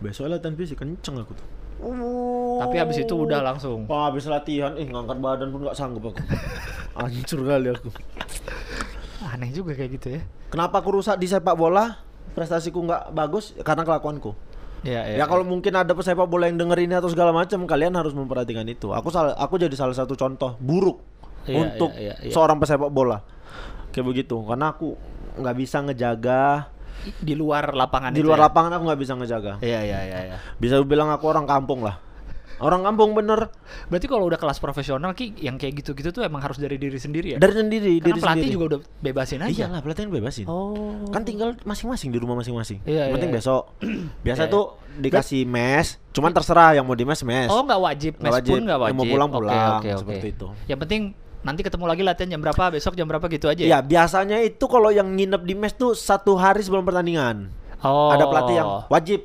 [0.00, 1.46] Besok latihan fisik kenceng aku tuh.
[2.60, 3.88] Tapi habis itu udah langsung.
[3.88, 6.20] Wah, habis latihan, ih ngangkat badan pun nggak sanggup aku.
[7.00, 7.88] Hancur kali aku.
[9.24, 10.22] Aneh juga kayak gitu ya.
[10.52, 12.00] Kenapa aku rusak di sepak bola?
[12.36, 14.32] Prestasiku nggak bagus karena kelakuanku.
[14.80, 18.16] Iya, Ya kalau mungkin ada pesepak bola yang denger ini atau segala macam, kalian harus
[18.16, 18.88] memperhatikan itu.
[18.96, 21.04] Aku salah, aku jadi salah satu contoh buruk
[21.44, 22.32] Iya, untuk iya, iya, iya.
[22.32, 23.20] seorang pesepak bola.
[23.92, 24.96] Kayak begitu, karena aku
[25.40, 26.68] nggak bisa ngejaga
[27.16, 28.44] di luar lapangan di itu luar ya?
[28.46, 29.52] lapangan aku nggak bisa ngejaga.
[29.58, 30.36] Iya, iya, iya, iya.
[30.56, 31.96] Bisa bilang aku orang kampung lah.
[32.60, 33.48] Orang kampung bener
[33.88, 37.32] Berarti kalau udah kelas profesional Ki, yang kayak gitu-gitu tuh emang harus dari diri sendiri
[37.32, 37.38] ya?
[37.40, 38.52] dari sendiri, Karena diri pelatih sendiri.
[38.52, 39.64] juga udah bebasin aja.
[39.64, 40.44] Iyalah pelatihan bebasin.
[40.44, 41.08] Oh.
[41.08, 42.84] Kan tinggal masing-masing di rumah masing-masing.
[42.84, 43.38] Iya, Yang penting iya.
[43.40, 43.62] besok.
[44.28, 44.64] Biasa Iya, tuh
[45.00, 47.48] dikasih mes, cuman terserah yang mau di mes mes.
[47.48, 48.52] Oh nggak wajib, mes wajib.
[48.52, 48.98] pun nggak Yang wajib.
[48.98, 49.56] mau pulang, pulang.
[49.80, 50.00] oke, oke.
[50.04, 50.46] Seperti itu.
[50.68, 51.02] Yang penting
[51.40, 53.62] nanti ketemu lagi latihan jam berapa, besok jam berapa gitu aja.
[53.62, 57.48] Iya, biasanya itu kalau yang nginep di mes tuh satu hari sebelum pertandingan.
[57.80, 58.12] Oh.
[58.12, 59.20] Ada pelatih yang wajib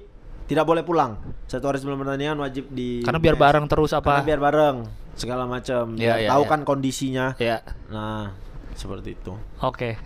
[0.46, 1.20] tidak boleh pulang.
[1.46, 3.42] Satu hari sebelum pertandingan wajib di karena biar mes.
[3.42, 4.24] bareng terus Karena apa?
[4.24, 4.78] biar bareng
[5.14, 5.84] segala macam.
[5.94, 6.50] Biar iya, tahu iya.
[6.50, 7.26] kan kondisinya.
[7.36, 8.32] Ya, Nah,
[8.74, 9.34] seperti itu.
[9.60, 10.00] oke.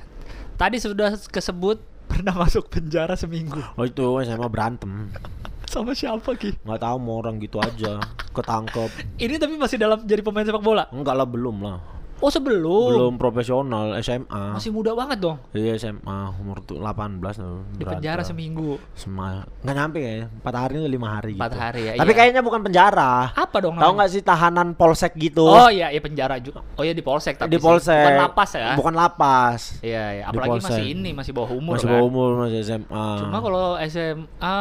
[0.55, 1.77] Tadi sudah kesebut
[2.11, 3.61] pernah masuk penjara seminggu.
[3.75, 5.13] Oh itu SMA berantem.
[5.69, 6.57] Sama siapa Ki?
[6.65, 8.01] nggak tahu mau orang gitu aja
[8.33, 8.89] ketangkep
[9.21, 10.89] Ini tapi masih dalam jadi pemain sepak bola.
[10.89, 11.77] enggak lah belum lah
[12.19, 12.89] Oh sebelum.
[12.91, 15.39] belum profesional SMA Masih muda banget dong.
[15.49, 18.75] iya SMA umur tuh 18 tuh Di penjara seminggu.
[18.91, 22.17] Sema nggak nyampe ya empat hari atau lima hari gitu Empat hari ya, tapi iya.
[22.17, 23.75] kayaknya bukan penjara Apa dong?
[23.75, 26.59] tahu nggak sih tahanan polsek gitu Oh iya, iya penjara juga.
[26.75, 27.63] Oh iya di polsek tapi di sih.
[27.63, 28.69] polsek Bukan lapas ya.
[28.75, 30.23] bukan lapas Iya, iya.
[30.25, 31.93] Apalagi masih ini, masih bawah umur masih kan.
[31.93, 34.59] bawah umur masih SMA Cuma kalau SMA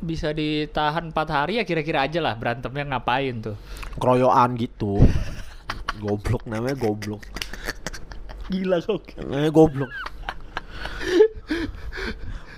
[0.00, 3.56] bisa ditahan 4 hari ya kira-kira aja lah berantemnya ngapain tuh.
[3.94, 5.02] keroyokan gitu
[5.98, 7.20] goblok namanya goblok
[8.48, 9.02] Gila kok.
[9.18, 9.92] namanya goblok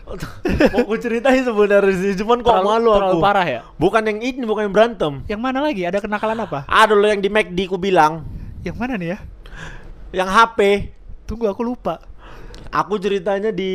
[0.04, 3.60] mau aku ceritain sebenarnya sih cuman kok Terlalu- malu terlalu aku parah ya?
[3.74, 5.82] bukan yang ini bukan yang berantem Yang mana lagi?
[5.82, 6.68] Ada kenakalan apa?
[6.68, 8.22] ada lo yang di McD ku bilang
[8.60, 9.18] Yang mana nih ya?
[10.14, 10.58] Yang HP.
[11.24, 11.98] Tunggu aku lupa.
[12.70, 13.72] Aku ceritanya di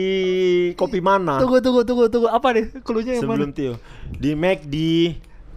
[0.74, 1.36] kopi mana?
[1.38, 2.80] Tunggu tunggu tunggu tunggu apa nih?
[2.80, 3.54] Klunya yang Sebelum mana?
[3.54, 3.74] Tio.
[4.10, 4.76] Di McD.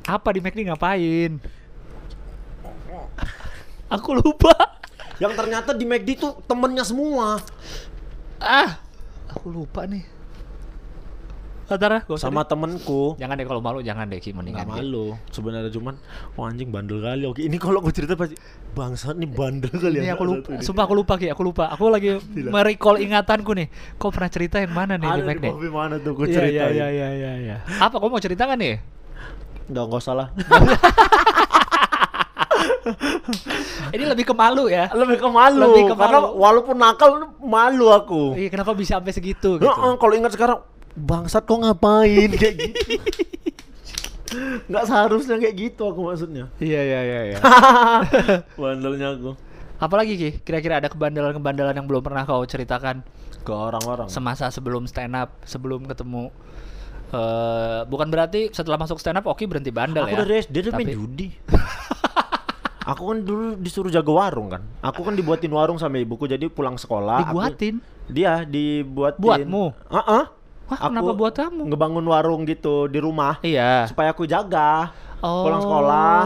[0.04, 1.38] Apa di McD ngapain?
[3.92, 4.52] Aku lupa.
[5.20, 7.38] Yang ternyata di McD tuh temennya semua.
[8.40, 8.81] Ah,
[9.28, 10.02] aku lupa nih.
[11.68, 13.16] Antara Sama temenku.
[13.16, 14.85] Jangan deh kalau malu jangan deh Ki mendingan Ki.
[14.85, 15.96] malu sebenarnya cuman
[16.37, 18.37] oh anjing bandel kali oke ini kalau gue cerita pasti
[18.76, 21.72] bangsat nih bandel kali Ini ya aku lupa, sumpah aku lupa Ki, aku lupa.
[21.72, 22.20] Aku lagi
[22.52, 23.72] merecall ingatanku nih.
[23.96, 25.44] Kau pernah cerita yang mana nih di ada di McD?
[25.48, 27.33] kopi mana tuh gue Iya cerita iya iya iya iya.
[27.40, 27.57] iya.
[27.81, 28.76] Apa kau mau ceritakan nih?
[29.62, 30.26] nggak nggak salah
[33.94, 34.90] Ini lebih ke malu ya.
[34.92, 36.28] lebih ke malu Lebih ke karena malu.
[36.36, 39.66] walaupun nakal malu aku Iya, kenapa bisa sampai segitu gitu?
[39.66, 40.58] Heeh, kalau ingat sekarang
[40.92, 43.00] bangsat kok ngapain kayak gitu
[44.64, 47.38] nggak seharusnya kayak gitu aku maksudnya Iya iya iya iya.
[48.60, 49.32] bandelnya aku
[49.76, 50.30] Apalagi Ki?
[50.38, 53.02] Kira-kira ada kebandelan-kebandelan yang belum pernah kau ceritakan
[53.42, 56.30] ke orang-orang semasa sebelum stand up, sebelum ketemu
[57.10, 60.22] eh bukan berarti setelah masuk stand up Oki berhenti bandel aku ya.
[60.22, 61.28] dari SD main judi
[62.82, 66.74] aku kan dulu disuruh jaga warung kan aku kan dibuatin warung sama ibuku jadi pulang
[66.74, 67.74] sekolah aku- Dibuatin.
[68.04, 69.64] dia dibuatin Buatmu?
[69.88, 70.24] Heeh.
[70.64, 71.68] Wah, kenapa buat kamu?
[71.68, 73.84] ngebangun warung gitu di rumah Iya.
[73.84, 75.46] supaya aku jaga Oh.
[75.46, 76.20] pulang sekolah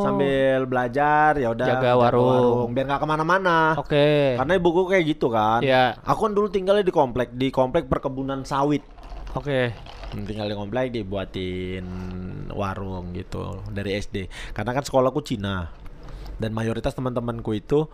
[0.00, 2.70] sambil belajar ya udah Jaga warung.
[2.70, 4.36] biar nggak ke mana-mana Oke.
[4.36, 5.98] karena ibuku kayak gitu kan Iya.
[6.00, 8.86] aku kan dulu tinggalnya di komplek di komplek perkebunan sawit
[9.32, 9.74] Oke.
[10.22, 11.82] tinggal di komplek dibuatin
[12.48, 15.66] warung gitu dari SD karena kan sekolahku Cina
[16.36, 17.88] dan mayoritas teman-temanku itu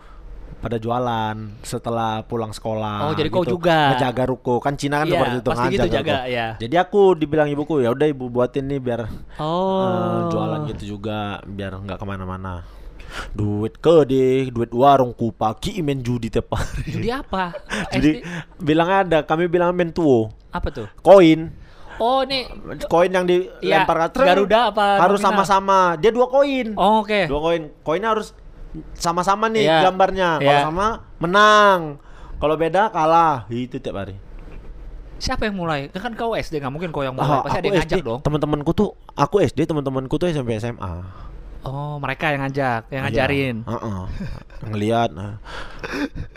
[0.59, 3.11] pada jualan setelah pulang sekolah.
[3.11, 3.59] Oh, jadi kau gitu.
[3.59, 3.95] juga.
[3.95, 6.47] Ngejaga ruko kan Cina kan Iya, seperti itu pasti kan, gitu jaga ya.
[6.55, 9.01] Jadi aku dibilang ibuku ya udah ibu buatin nih biar
[9.43, 9.83] Oh.
[9.83, 12.63] eh, jualan gitu juga biar nggak ke mana-mana.
[13.35, 16.89] Duit ke deh, duit warung ku pagi main judi tiap hari.
[16.97, 17.53] Jadi apa?
[17.93, 18.23] Jadi
[18.57, 20.87] bilang ada, kami bilang main tuo, apa tuh?
[21.05, 21.62] koin.
[21.99, 22.49] Oh, nih
[22.85, 23.49] koin yang Iya,
[23.83, 27.27] dilempar ke truk Garuda apa harus sama-sama dia dua koin Oh, oke.
[27.27, 28.31] dua koin koinnya harus
[28.93, 29.85] sama-sama nih Iya.
[29.85, 30.63] gambarnya kalau Iya.
[30.63, 30.87] sama
[31.19, 31.79] menang
[32.37, 34.17] kalau beda kalah itu tiap hari
[35.17, 35.87] Siapa yang mulai?
[35.87, 37.39] Kan kau SD nggak mungkin kau yang mulai.
[37.39, 38.19] Ah, Pasti ada yang ngajak SD dong.
[38.21, 40.93] teman-temanku tuh aku SD teman-temanku tuh SMP SMA
[41.63, 43.23] Oh, mereka yang ngajak, yang Iya.
[43.23, 43.55] ngajarin.
[43.63, 44.01] Heeh.
[44.67, 45.39] ngelihat nah.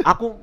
[0.03, 0.39] aku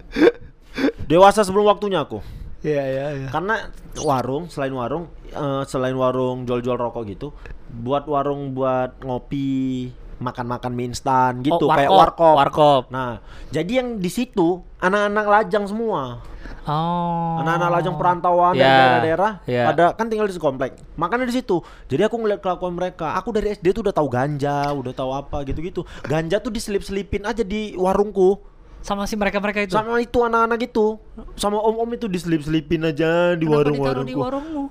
[1.05, 2.19] dewasa sebelum waktunya aku
[2.63, 3.27] Iya, iya, iya.
[3.27, 3.67] karena
[3.99, 7.35] warung selain warung eh, selain warung jual-jual rokok gitu
[7.69, 9.91] buat warung buat ngopi
[10.23, 12.35] makan-makan mie instan gitu Oh, kayak warkop, warkop.
[12.39, 12.83] warkop.
[12.95, 13.19] Nah,
[13.51, 16.23] jadi yang di situ anak-anak lajang semua.
[16.63, 17.43] Oh.
[17.43, 19.63] Anak-anak lajang perantauan dari Ya, daerah-daerah ya.
[19.67, 20.79] pada kan tinggal di komplek.
[20.95, 21.59] Makanya di situ.
[21.91, 23.19] Jadi aku ngeliat kelakuan mereka.
[23.19, 25.83] Aku dari SD tuh udah tahu ganja, udah tahu apa gitu-gitu.
[26.07, 28.39] Ganja tuh diselip-selipin aja di warungku.
[28.83, 29.73] Sama si mereka-mereka itu.
[29.73, 30.99] Sama itu anak-anak gitu.
[31.39, 34.67] Sama om-om itu diselip-selipin aja di ditaruh di warungmu?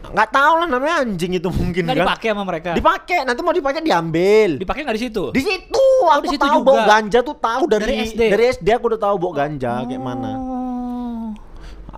[0.00, 2.06] Nggak tahu lah namanya anjing itu mungkin Nggak kan.
[2.08, 2.70] dipakai sama mereka.
[2.72, 4.50] Dipakai, nanti mau dipakai diambil.
[4.56, 5.24] Dipakai nggak di situ?
[5.34, 6.66] Di situ aku di situ tahu juga.
[6.72, 8.20] bau ganja tuh tahu dari Dari SD?
[8.32, 10.32] Dari SD aku udah tahu bau ganja kayak mana.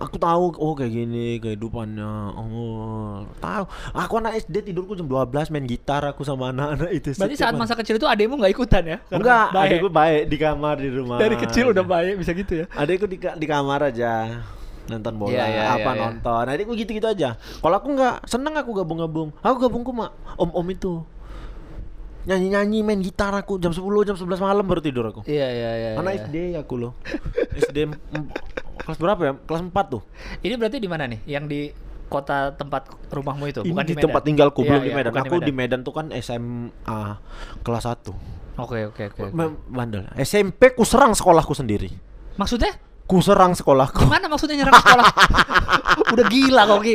[0.03, 2.35] Aku tahu oh kayak gini kehidupannya.
[2.35, 3.63] Oh, tahu.
[3.95, 7.15] Aku anak SD tidurku jam 12 main gitar aku sama anak-anak itu.
[7.15, 8.97] Berarti saat masa kecil itu adekmu nggak ikutan ya?
[9.07, 9.69] Karena Enggak, baik.
[9.71, 11.17] adekku baik di kamar di rumah.
[11.23, 12.65] Dari kecil udah baik bisa gitu ya?
[12.75, 14.43] Adekku di, di kamar aja
[14.83, 16.01] nonton bola Iya, iya, apa iya, iya.
[16.03, 16.43] nonton.
[16.51, 17.39] Adekku gitu-gitu aja.
[17.39, 19.31] Kalau aku nggak seneng aku gabung-gabung.
[19.39, 20.99] Aku gabung mak om-om itu.
[22.23, 25.23] Nyanyi-nyanyi main gitar aku jam 10 jam 11 malam baru tidur aku.
[25.27, 25.89] Iya iya iya.
[25.95, 26.23] Anak iya.
[26.27, 26.91] SD aku loh.
[27.63, 27.87] SD
[28.77, 29.33] kelas berapa ya?
[29.39, 30.01] Kelas 4 tuh.
[30.41, 31.19] Ini berarti di mana nih?
[31.25, 31.61] Yang di
[32.07, 34.05] kota tempat rumahmu itu, Ini bukan di, di, Medan?
[34.05, 35.13] tempat tinggalku Iya, belum di iya, Medan.
[35.17, 36.99] Aku di Medan tuh kan SMA
[37.61, 38.13] kelas 1.
[38.53, 39.21] Oke oke oke.
[39.65, 40.05] Bandel.
[40.15, 41.89] SMP ku serang sekolahku sendiri.
[42.37, 42.69] Maksudnya?
[43.03, 44.05] Ku serang sekolahku.
[44.05, 45.05] Gimana maksudnya nyerang sekolah?
[46.13, 46.93] Udah gila kok Ki.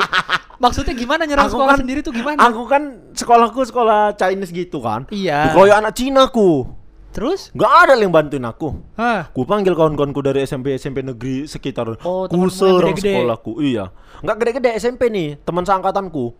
[0.58, 2.38] Maksudnya gimana nyerang Aku sekolah kan- sendiri tuh gimana?
[2.46, 2.82] Aku kan
[3.14, 5.06] sekolahku sekolah Chinese gitu kan.
[5.10, 5.50] Iya.
[5.50, 6.77] Dikeroyok anak Cina ku.
[7.08, 7.50] Terus?
[7.56, 8.78] Gak ada yang bantuin aku.
[8.94, 9.32] Hah?
[9.32, 11.98] Ku panggil kawan-kawanku dari SMP SMP negeri sekitar.
[12.04, 13.58] Oh, ku serang sekolahku.
[13.64, 13.90] Iya.
[14.20, 16.36] Nggak gede-gede SMP nih, teman seangkatanku.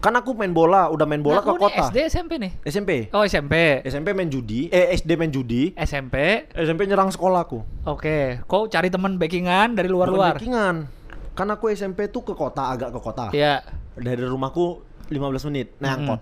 [0.00, 1.92] Kan aku main bola, udah main bola Nah, ke kota.
[1.92, 2.52] SD SMP nih?
[2.64, 3.12] SMP.
[3.12, 3.84] Oh SMP.
[3.84, 6.48] SMP main judi, eh SD main judi, SMP.
[6.56, 7.84] SMP nyerang sekolahku.
[7.84, 8.40] Oke.
[8.48, 10.40] Kau cari teman backingan dari luar-luar?
[10.40, 10.88] backingan.
[11.36, 13.28] Kan aku SMP tuh ke kota, agak ke kota.
[13.36, 13.60] Iya.
[13.92, 14.80] Dari rumahku
[15.12, 16.20] 15 menit naik angkot.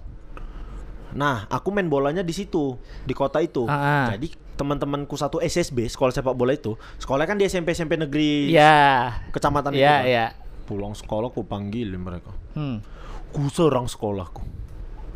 [1.13, 3.65] Nah, aku main bolanya di situ, di kota itu.
[3.65, 4.07] Ah, ah.
[4.13, 9.15] Jadi teman-temanku satu SSB, sekolah sepak bola itu, sekolahnya kan di SMP SMP negeri Iya.
[9.31, 9.81] kecamatan itu.
[9.81, 10.03] Iya kan.
[10.05, 10.27] iya.
[10.67, 12.35] Pulang sekolah ku panggilin mereka.
[12.53, 12.83] Hmm.
[13.31, 14.43] Ku serang sekolahku.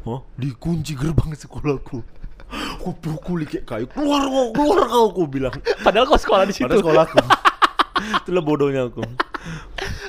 [0.03, 2.01] Oh, dikunci gerbang sekolahku.
[2.53, 3.87] Aku pukuli kayak kayu.
[3.89, 5.55] Keluar kau, keluar kau, aku bilang.
[5.81, 6.69] Padahal kau sekolah di situ.
[6.69, 7.17] Pada sekolahku.
[8.27, 9.01] Itulah bodohnya aku.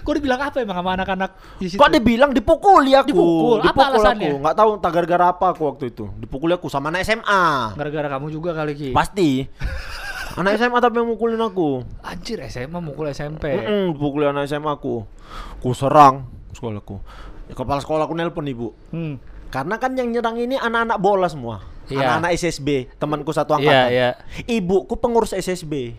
[0.03, 1.79] Kau dibilang apa emang sama anak-anak di situ?
[1.79, 3.09] Kok dia bilang dipukuli aku?
[3.15, 3.59] Dipukul?
[3.63, 4.35] Apa alasannya?
[4.35, 4.37] aku.
[4.43, 6.05] Nggak tahu entah gara-gara apa aku waktu itu.
[6.19, 7.43] Dipukuli aku sama anak SMA.
[7.79, 8.89] Gara-gara kamu juga kali Ki.
[8.91, 9.47] Pasti.
[10.33, 11.87] anak SMA tapi yang mukulin aku.
[12.03, 13.53] Anjir SMA mukul SMP.
[13.55, 15.07] Mm dipukuli anak SMA aku.
[15.63, 16.99] Ku serang sekolahku.
[17.53, 18.75] Kepala sekolah aku nelpon ibu.
[18.91, 19.21] Hmm.
[19.47, 21.61] Karena kan yang nyerang ini anak-anak bola semua.
[21.85, 22.17] Iya.
[22.17, 23.87] Anak-anak SSB, temanku satu Iya, angkatan.
[23.91, 24.09] iya.
[24.47, 25.93] Ibuku pengurus SSB.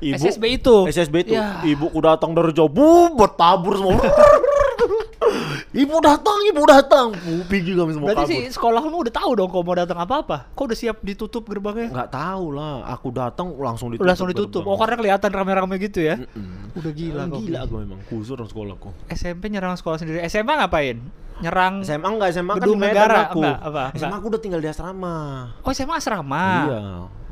[0.00, 0.76] Ibu, SSB itu?
[0.90, 1.34] SSB itu.
[1.36, 1.62] Ya.
[1.62, 4.00] Ibuku datang dari jauh, bu, bertabur semua.
[5.74, 7.06] ibu datang, ibu datang.
[7.14, 8.32] Bu, pergi kami semua Berarti kabur.
[8.32, 10.50] sih sekolahmu udah tahu dong kau mau datang apa-apa.
[10.54, 11.90] Kau udah siap ditutup gerbangnya?
[11.90, 14.08] Nggak tahu lah, aku datang langsung ditutup.
[14.08, 14.62] Langsung ditutup.
[14.64, 14.80] Oh gerbang.
[14.80, 16.16] karena kelihatan rame-rame gitu ya?
[16.20, 16.76] Mm.
[16.78, 17.38] Udah gila kau.
[17.42, 18.90] gila aku memang kusur sekolahku.
[19.10, 20.22] SMP nyerang sekolah sendiri.
[20.26, 20.98] SMA ngapain?
[21.42, 23.42] Nyerang SMA enggak, SMA kan di negara, aku.
[23.42, 24.18] enggak, apa, SMA enggak?
[24.22, 25.16] aku udah tinggal di asrama.
[25.66, 26.46] Oh SMA asrama.
[26.70, 26.82] Iya,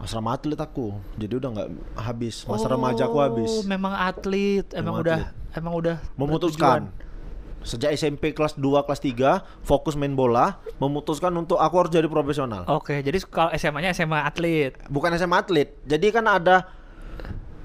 [0.03, 0.91] asrama atlet aku.
[1.15, 3.49] Jadi udah nggak habis, masa remaja aku habis.
[3.49, 5.57] Oh, memang atlet, emang Memang udah atlet.
[5.57, 7.11] emang udah Memutuskan bertujuan.
[7.63, 12.67] sejak SMP kelas 2, kelas 3 fokus main bola, memutuskan untuk aku harus jadi profesional.
[12.67, 14.75] Oke, jadi kalau SMA-nya SMA atlet.
[14.91, 15.71] Bukan SMA atlet.
[15.87, 16.67] Jadi kan ada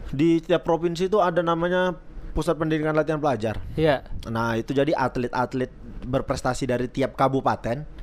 [0.07, 1.97] di tiap provinsi itu ada namanya
[2.31, 3.57] pusat pendidikan latihan pelajar.
[3.73, 4.05] Iya.
[4.29, 5.73] Nah, itu jadi atlet-atlet
[6.05, 7.96] berprestasi dari tiap kabupaten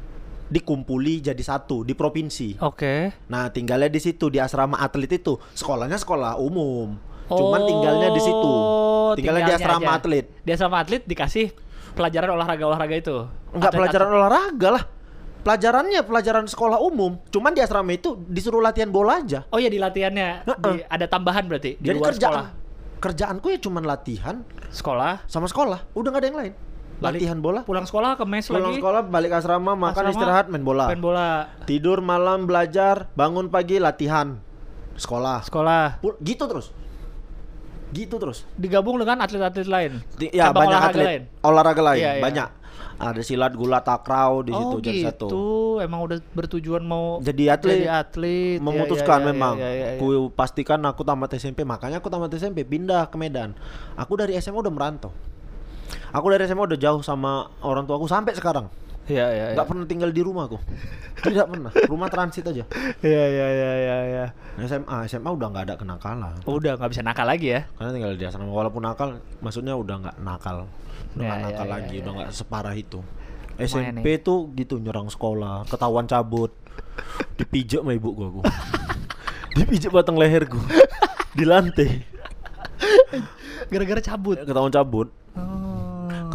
[0.46, 2.60] dikumpuli jadi satu di provinsi.
[2.60, 3.12] Oke.
[3.26, 5.40] Nah, tinggalnya di situ di asrama atlet itu.
[5.52, 6.94] Sekolahnya sekolah umum.
[7.24, 8.36] Cuman tinggalnya di situ.
[8.36, 9.98] Oh, Tinggalnya di asrama aja.
[9.98, 10.26] atlet.
[10.40, 11.56] Di asrama atlet dikasih
[11.92, 13.16] pelajaran olahraga-olahraga itu.
[13.50, 14.84] Enggak Atlet- pelajaran olahraga lah.
[15.40, 17.20] Pelajarannya pelajaran sekolah umum.
[17.28, 19.44] Cuman di asrama itu disuruh latihan bola aja.
[19.48, 22.46] Oh ya di latihannya di, ada tambahan berarti di Jadi luar kerjaan sekolah.
[22.96, 24.36] kerjaanku ya cuman latihan
[24.68, 25.20] Sekolah.
[25.24, 25.84] sama sekolah.
[25.92, 26.52] Udah nggak ada yang lain.
[26.96, 27.60] Balik- Latihan bola.
[27.62, 28.78] Pulang sekolah ke mes Pulang lagi.
[28.78, 30.86] sekolah balik asrama makan Asrama, istirahat main bola.
[30.86, 31.28] Main bola.
[31.64, 34.38] Tidur malam belajar, bangun pagi latihan.
[34.94, 35.42] Sekolah.
[35.42, 35.98] Sekolah.
[35.98, 36.70] Pul- Gitu terus.
[37.90, 38.42] Gitu terus.
[38.52, 39.92] Digabung dengan atlet-atlet lain.
[40.12, 41.06] Ti- Ya Cabang banyak olahraga atlet.
[41.06, 41.22] lain.
[41.40, 42.22] Olahraga lain Iya, iya.
[42.22, 42.48] banyak.
[42.94, 45.26] Ada silat, gula, takraw di situ oh jadi gitu.
[45.26, 45.42] satu.
[45.80, 47.74] Emang udah bertujuan mau Jadi atlet.
[47.76, 48.54] Jadi atlet.
[48.54, 49.54] Ya, memutuskan ya, ya, memang.
[49.56, 49.98] ya, ya, ya.
[49.98, 53.54] Ku pastikan aku tamat SMP, makanya aku tamat SMP pindah ke Medan.
[53.94, 55.10] Aku dari SMA udah merantau.
[56.14, 58.70] Aku dari SMA udah jauh sama orang tua aku sampai sekarang.
[59.04, 59.54] Iya iya iya.
[59.58, 60.56] Nggak pernah tinggal di rumah aku.
[61.20, 61.68] Tidak pernah.
[61.74, 62.64] Rumah transit aja.
[63.04, 64.24] Iya iya iya iya iya.
[64.64, 66.32] SMA, SMA udah nggak ada kenakalan.
[66.48, 67.66] Udah nggak bisa nakal lagi ya.
[67.76, 70.70] Karena tinggal di asrama walaupun nakal, maksudnya udah nggak nakal.
[71.18, 72.16] Udah Ya, nggak ya, nakal ya, lagi, ya, udah ya.
[72.22, 72.98] nggak separah itu.
[73.54, 76.50] SMP tuh gitu nyerang sekolah, ketahuan cabut.
[77.36, 78.42] Dipijak sama ibu gua aku.
[79.58, 80.58] Dipijak batang leherku.
[81.34, 82.06] Di lantai.
[83.68, 84.38] Gara-gara cabut.
[84.42, 85.10] Ketahuan cabut.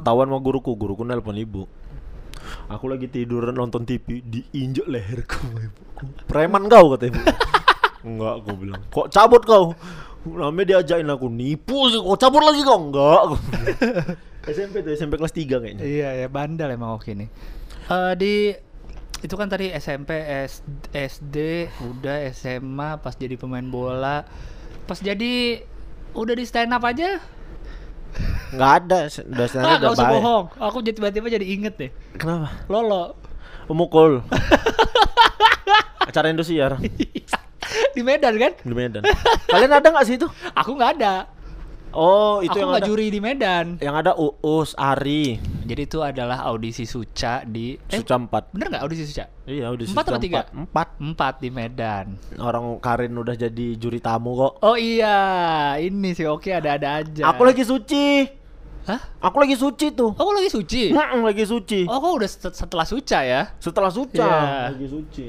[0.10, 1.69] Ketahuan sama guruku, guruku nelpon ibu.
[2.65, 6.26] Aku lagi tiduran nonton TV, diinjak leherku ibuku.
[6.26, 7.22] Preman kau kata ibu.
[8.10, 8.82] Enggak, aku bilang.
[8.89, 9.78] Kok cabut kau?
[10.26, 12.89] Namanya diajakin aku nipu sih, kok cabut lagi kau?
[12.89, 13.22] Enggak.
[14.50, 15.84] SMP tuh, SMP kelas 3 kayaknya.
[15.86, 17.30] Iya ya bandel emang Oki nih.
[17.86, 18.34] Eh di
[19.22, 20.17] itu kan tadi SMP,
[20.50, 24.26] S- SD, udah SMA, pas jadi pemain bola,
[24.89, 25.62] pas jadi
[26.17, 27.22] udah di stand up aja.
[28.50, 30.13] Enggak ada, se- udah Ah, udah baik.
[30.15, 30.43] bohong.
[30.60, 31.91] Aku jadi tiba-tiba jadi inget deh.
[32.13, 32.50] Kenapa?
[32.65, 33.13] Lolo
[33.65, 34.26] Pemukul.
[36.10, 36.82] Acara Indosiar
[37.91, 38.52] di Medan kan?
[38.58, 39.06] di Medan.
[39.45, 40.26] Kalian ada nggak sih itu?
[40.52, 41.30] Aku nggak ada.
[41.91, 42.89] Oh, itu aku yang nggak ada.
[42.89, 43.65] juri di Medan.
[43.78, 48.54] Yang ada Uus, Ari, Jadi itu adalah audisi Suca di eh Suca 4.
[48.54, 49.25] bener nggak audisi Suca?
[49.43, 50.39] Iya, udah Empat Suca apa tiga?
[50.52, 50.88] Empat.
[50.99, 52.06] Empat di Medan.
[52.38, 54.62] Orang Karin udah jadi juri tamu kok.
[54.62, 55.17] Oh iya,
[55.78, 57.23] ini sih oke ada-ada aja.
[57.28, 58.38] Aku lagi suci.
[58.86, 59.02] Hah?
[59.19, 60.10] Aku lagi suci tuh.
[60.12, 60.89] Oh, kau lagi suci?
[60.89, 61.86] Mm-mm, lagi suci.
[61.86, 63.54] Oh, kau udah set- setelah Suca ya?
[63.58, 64.73] Setelah suca Iya.
[64.73, 65.28] lagi suci.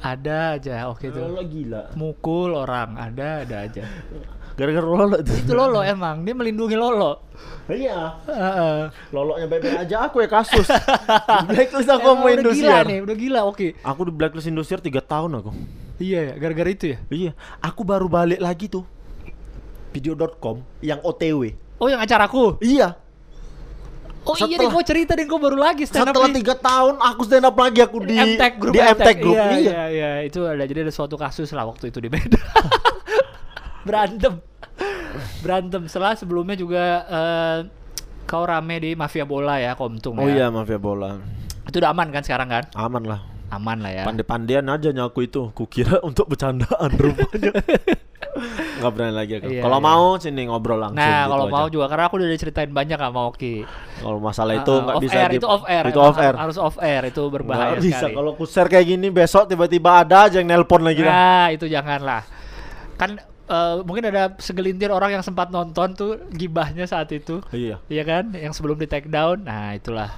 [0.00, 1.22] Ada aja, oke tuh.
[1.22, 1.82] Lolo gila.
[1.94, 3.82] Mukul orang, ada ada aja.
[4.54, 5.34] Gara-gara Lolo tuh.
[5.34, 7.26] Itu Lolo emang, dia melindungi Lolo.
[7.66, 8.22] Iya.
[8.22, 8.78] Heeh.
[9.10, 10.62] Lolonya bebe aja aku ya kasus.
[10.62, 12.84] Di blacklist aku Emang sama udah gila Indosiar.
[12.86, 13.66] nih, udah gila, oke.
[13.82, 15.50] Aku di blacklist Indosiar 3 tahun aku.
[15.98, 16.98] Iya ya, gara-gara itu ya.
[17.08, 18.86] Iya, aku baru balik lagi tuh.
[19.90, 21.54] Video.com yang OTW.
[21.78, 22.58] Oh, yang acaraku.
[22.58, 22.98] Iya.
[24.24, 26.54] Oh iya deh, Setelah- kau cerita deh, kau baru lagi stand up Setelah di- tiga
[26.56, 29.36] tahun aku stand up lagi aku di MTech grup di MTech Group.
[29.36, 29.58] Iya, Iya.
[29.60, 32.40] iya, iya, itu ada jadi ada suatu kasus lah waktu itu di Medan.
[33.84, 34.40] Berantem.
[35.40, 35.82] Berantem.
[35.86, 37.58] Setelah sebelumnya juga eh,
[38.24, 40.54] kau rame di mafia bola ya, Komtung Oh iya ya.
[40.54, 41.20] mafia bola.
[41.64, 42.64] Itu udah aman kan sekarang kan?
[42.74, 43.20] Aman lah.
[43.48, 44.02] Aman lah ya.
[44.02, 45.52] Pandai-pandian aja nyaku itu.
[45.52, 47.54] Kukira untuk bercandaan rupanya.
[48.74, 49.46] nggak berani lagi aku.
[49.46, 49.86] Iya, kalau iya.
[49.86, 50.98] mau sini ngobrol langsung.
[50.98, 53.62] Nah, gitu kalau mau juga karena aku udah diceritain banyak sama Oki.
[54.02, 55.84] Kalau masalah itu Ah, nggak off bisa air, di- itu off air.
[55.86, 56.34] Itu off air.
[56.34, 60.26] Harus off air itu berbahaya Nggak bisa kalau ku share kayak gini besok tiba-tiba ada
[60.26, 61.14] aja yang nelpon lagi dah.
[61.14, 62.26] Nah, itu janganlah.
[62.98, 67.40] Kan eh, mungkin ada segelintir orang yang sempat nonton tuh gibahnya saat itu.
[67.48, 67.80] Iya.
[67.86, 68.24] Iya kan?
[68.30, 69.42] Yang sebelum di take down.
[69.42, 70.10] Nah, itulah.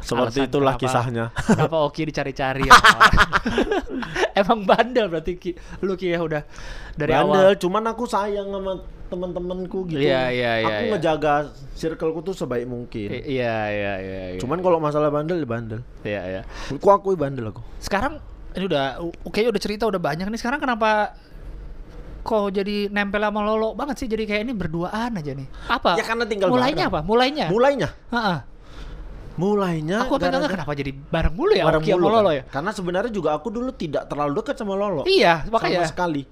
[0.00, 1.24] Seperti alasan itulah kenapa- kisahnya.
[1.36, 2.72] Kenapa Oki dicari-cari ya.
[4.40, 5.50] Emang bandel berarti Ki.
[5.80, 6.42] Lu Ki ya udah
[6.94, 7.60] dari Bandel, awal.
[7.60, 9.98] cuman aku sayang sama teman-temanku gitu.
[9.98, 10.90] Iya, iya, iya, Aku iya.
[10.94, 11.34] ngejaga
[11.74, 13.10] circleku tuh sebaik mungkin.
[13.10, 14.40] I- Iya, iya, iya, iya.
[14.40, 15.80] Cuman kalau masalah bandel, ya bandel.
[16.00, 16.42] iya, iya.
[16.70, 17.60] Aku akui bandel aku.
[17.76, 20.40] Sekarang ini udah oke udah cerita udah banyak nih.
[20.40, 21.12] Sekarang kenapa
[22.20, 25.48] kok jadi nempel sama Lolo banget sih jadi kayak ini berduaan aja nih.
[25.66, 25.96] Apa?
[25.96, 26.92] Ya karena tinggal Mulainya bareng.
[26.92, 27.00] apa?
[27.02, 27.46] Mulainya.
[27.48, 28.38] Mulainya, Heeh.
[29.34, 29.98] mulainya.
[30.04, 32.36] Aku pengen gara-gara- kenapa jadi bareng mulu ya bareng Oki sama mulu Lolo kan.
[32.36, 32.42] ya?
[32.46, 35.02] Karena sebenarnya juga aku dulu tidak terlalu dekat sama Lolo.
[35.04, 35.88] Iya, sama makanya.
[35.88, 36.22] sekali.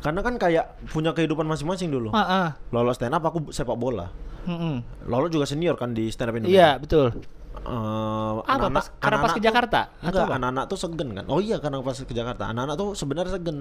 [0.00, 2.10] Karena kan kayak punya kehidupan masing-masing dulu.
[2.10, 2.46] Heeh.
[2.70, 4.10] Lolo stand up, aku sepak bola.
[4.42, 4.82] Mm-mm.
[5.06, 6.56] Lolo juga senior kan di stand up Indonesia.
[6.56, 7.08] Iya, betul.
[7.54, 7.68] Eh,
[8.34, 9.80] Apa, anak-anak- pas- karena pas anak-anak ke tuh- Jakarta?
[9.94, 10.34] Atau Enggak, apa?
[10.34, 11.24] anak-anak tuh segen kan.
[11.26, 12.44] Oh iya karena pas ke Jakarta.
[12.46, 13.58] Anak-anak tuh sebenarnya segen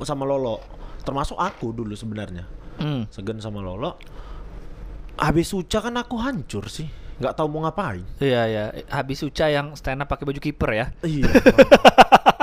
[0.00, 0.58] sama Lolo.
[1.00, 2.48] Termasuk aku dulu sebenarnya.
[2.76, 3.04] Hmm.
[3.08, 3.94] Segen sama Lolo.
[5.14, 6.88] Habis Uca kan aku hancur sih.
[7.14, 8.02] nggak tahu mau ngapain.
[8.18, 8.64] Iya, iya.
[8.88, 10.86] Habis Uca yang stand up pakai baju kiper ya.
[11.00, 11.30] Iya.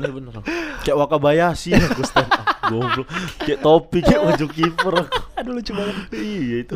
[0.00, 0.32] Aneh bener.
[0.80, 2.48] Kayak Wakabayashi aku stand up.
[2.66, 3.06] Goblok.
[3.38, 4.94] Kayak topi kayak baju kiper.
[5.36, 5.94] Aduh lucu banget.
[6.10, 6.74] Iya itu.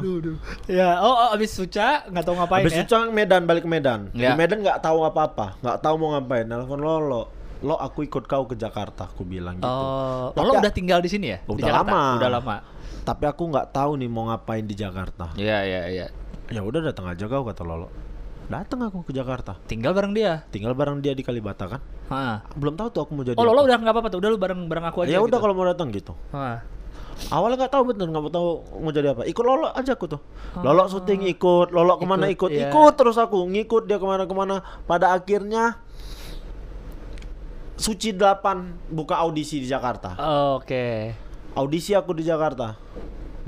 [0.66, 2.83] Ya, oh, oh habis Suca nggak tahu ngapain Habis ya.
[2.83, 4.12] itu Medan balik ke Medan.
[4.12, 4.33] Ya.
[4.33, 6.45] Di Medan nggak tahu apa-apa, nggak tahu mau ngapain.
[6.45, 7.33] Nelfon Lolo.
[7.61, 9.64] Lo aku ikut kau ke Jakarta, aku bilang gitu.
[9.64, 11.39] Oh, Tapi lo ya- udah tinggal di sini ya?
[11.41, 11.89] di Udah Jakarta?
[11.89, 12.03] lama.
[12.20, 12.57] Udah lama.
[13.03, 15.33] Tapi aku nggak tahu nih mau ngapain di Jakarta.
[15.33, 16.07] Iya, iya, iya.
[16.49, 17.89] Ya udah datang aja kau kata Lolo.
[18.45, 19.57] Datang aku ke Jakarta.
[19.64, 20.45] Tinggal bareng dia.
[20.53, 21.80] Tinggal bareng dia di Kalibata kan.
[22.12, 22.45] Hah.
[22.53, 23.36] Belum tahu tuh aku mau jadi.
[23.40, 24.18] Oh, lo udah nggak apa-apa tuh.
[24.20, 25.16] Udah lu bareng bareng aku aja.
[25.16, 25.42] Ya udah gitu.
[25.42, 26.12] kalau mau datang gitu.
[26.36, 26.61] Hah.
[27.30, 28.49] Awalnya nggak tahu bener nggak mau tahu
[28.84, 29.22] mau jadi apa.
[29.24, 30.20] Ikut Lolo aja aku tuh.
[30.61, 32.68] Lolo syuting ikut, Lolo ke mana Ikut, ikut, iya.
[32.68, 34.61] ikut terus aku ngikut dia ke mana-kemana.
[34.84, 35.80] Pada akhirnya
[37.74, 40.14] Suci 8 buka audisi di Jakarta.
[40.55, 41.11] Oke.
[41.59, 42.78] Audisi aku di Jakarta.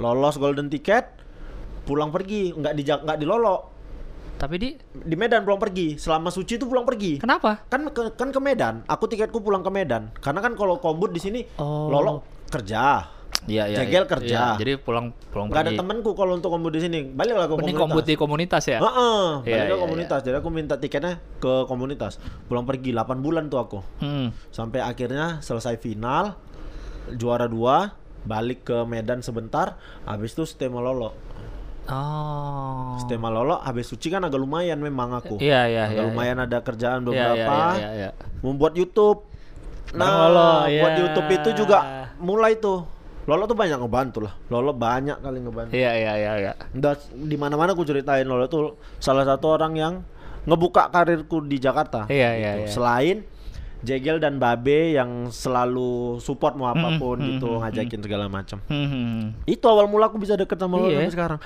[0.03, 1.09] Lolos golden ticket,
[1.87, 3.76] pulang pergi, nggak di nggak di Lolo.
[4.37, 5.97] Tapi di Di Medan pulang pergi.
[5.97, 7.17] Selama Suci itu pulang pergi.
[7.17, 7.65] kenapa?
[7.67, 8.85] Kan ke, kan ke Medan.
[8.85, 10.13] Aku tiketku pulang ke Medan.
[10.17, 11.89] Karena kan kalau kombut di sini Oh.
[11.89, 13.13] Lolo kerja.
[13.47, 13.79] Iya, iya.
[13.79, 14.11] Cegel iya.
[14.11, 14.39] kerja.
[14.53, 15.79] Iya, jadi pulang pulang ada pergi.
[15.79, 17.07] temenku kalau untuk kombut di sini.
[17.07, 17.83] Baliklah ke Mending komunitas.
[17.83, 18.79] kombut di komunitas ya.
[18.83, 20.21] Heeh, balik Iya, ke iya, komunitas.
[20.21, 22.19] Jadi aku minta tiketnya ke komunitas.
[22.47, 23.79] Pulang pergi 8 bulan tuh aku.
[24.01, 24.35] Hmm.
[24.51, 26.35] Sampai akhirnya selesai final
[27.15, 27.95] juara dua
[28.27, 31.15] balik ke Medan sebentar habis itu stay sama Lolo
[31.87, 32.99] Oh.
[32.99, 36.09] stay sama Lolo habis suci kan agak lumayan memang aku Iya, iya, agak iya.
[36.11, 38.11] lumayan ada kerjaan Iya, beberapa iya, iya, iya.
[38.43, 39.23] membuat YouTube
[39.95, 41.01] nah Lolo, buat iya.
[41.07, 41.79] YouTube itu juga
[42.19, 42.83] mulai tuh
[43.27, 46.53] Lolo tuh banyak ngebantu lah Lolo banyak kali ngebantu Iya, iya, iya, iya.
[46.75, 49.95] Udah di mana-mana aku ceritain Lolo tuh salah satu orang yang
[50.47, 52.07] ngebuka karirku di Jakarta.
[52.07, 52.63] Iya, iya, gitu.
[52.63, 52.71] iya.
[52.71, 53.17] Selain
[53.87, 58.59] Jegel dan Babe yang selalu support mau apa pun mm, gitu, mm, ngajakin segala macam.
[58.67, 59.19] Hmm, hmm.
[59.47, 60.99] Itu awal mula aku bisa deket sama Lolo Iya.
[61.01, 61.41] sampai sekarang.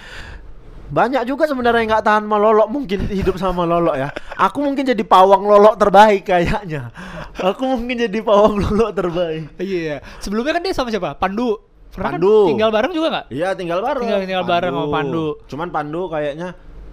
[0.90, 4.10] Banyak juga sebenarnya yang nggak tahan sama Lolo mungkin hidup sama Lolo ya.
[4.34, 6.90] Aku mungkin jadi pawang Lolo terbaik kayaknya.
[7.38, 9.54] Aku mungkin jadi pawang Lolo terbaik.
[9.54, 10.02] Iya.
[10.18, 11.14] Sebelumnya kan dia sama siapa?
[11.14, 11.62] Pandu.
[11.90, 12.46] Pernah kan Pandu.
[12.46, 13.26] tinggal bareng juga nggak?
[13.30, 14.02] Iya tinggal bareng.
[14.02, 15.26] Tinggal- tinggal bareng sama Pandu.
[15.46, 16.48] Cuman Pandu kayaknya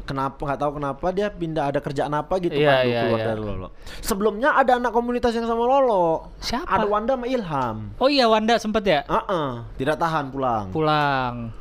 [0.07, 3.27] kenapa nggak tahu kenapa dia pindah ada kerjaan apa gitu Iya, Pandu iya, keluar iya.
[3.27, 3.67] dari Lolo.
[3.99, 6.31] Sebelumnya ada anak komunitas yang sama Lolo.
[6.39, 6.63] Siapa?
[6.65, 7.77] Ada Wanda sama Ilham.
[7.99, 8.99] Oh iya Wanda sempet ya?
[9.05, 10.71] Ah, tidak tahan pulang.
[10.71, 11.51] Pulang.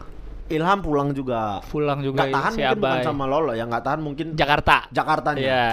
[0.47, 1.59] Ilham pulang juga.
[1.66, 3.03] Pulang juga Nggak tahan si mungkin bukan Abai.
[3.03, 4.86] sama Lolo, yang nggak tahan mungkin Jakarta.
[4.94, 5.42] Jakartanya.
[5.42, 5.66] Iya.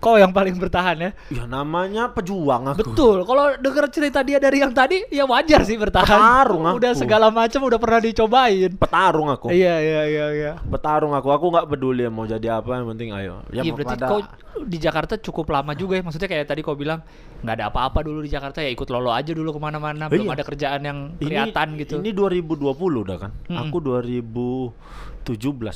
[0.00, 1.10] Kok yang paling bertahan ya?
[1.28, 2.80] Ya namanya pejuang aku.
[2.82, 3.16] Betul.
[3.22, 6.08] Kalau denger cerita dia dari yang tadi, ya wajar sih bertahan.
[6.08, 7.00] Petarung Udah aku.
[7.04, 8.72] segala macam udah pernah dicobain.
[8.74, 9.52] Petarung aku.
[9.52, 10.52] Iya iya iya iya.
[10.58, 11.28] Petarung aku.
[11.28, 13.44] Aku nggak peduli mau jadi apa, yang penting ayo.
[13.52, 14.20] Ya Iya berarti kau
[14.64, 16.02] di Jakarta cukup lama juga ya.
[16.02, 17.04] Maksudnya kayak tadi kau bilang
[17.40, 20.08] nggak ada apa-apa dulu di Jakarta ya ikut lolo aja dulu ke mana-mana.
[20.08, 20.34] Belum Iya.
[20.34, 22.00] ada kerjaan yang ini, kelihatan gitu.
[22.00, 22.72] Ini 2020
[23.04, 23.30] udah kan.
[23.52, 23.68] Mm-mm.
[23.68, 24.72] Aku 2017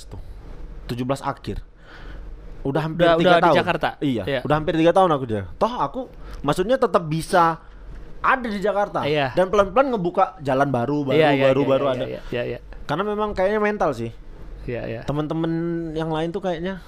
[0.09, 0.21] tuh.
[0.87, 1.61] 17 akhir.
[2.65, 3.57] Udah hampir Udah- tiga udah di tahun.
[3.57, 3.89] Jakarta?
[4.01, 4.41] Iya, Iya.
[4.41, 5.43] udah hampir tiga tahun aku dia.
[5.55, 6.01] Toh aku
[6.41, 7.61] maksudnya tetap bisa
[8.19, 9.33] ada di Jakarta Iya.
[9.33, 12.05] dan pelan-pelan ngebuka jalan baru, baru, Iya, iya, baru, iya, baru iya, ada.
[12.07, 12.59] Iya iya iya.
[12.85, 14.11] Karena memang kayaknya mental sih.
[14.65, 15.01] Iya iya.
[15.05, 15.53] Temen-temen
[15.93, 16.81] yang lain tuh kayaknya,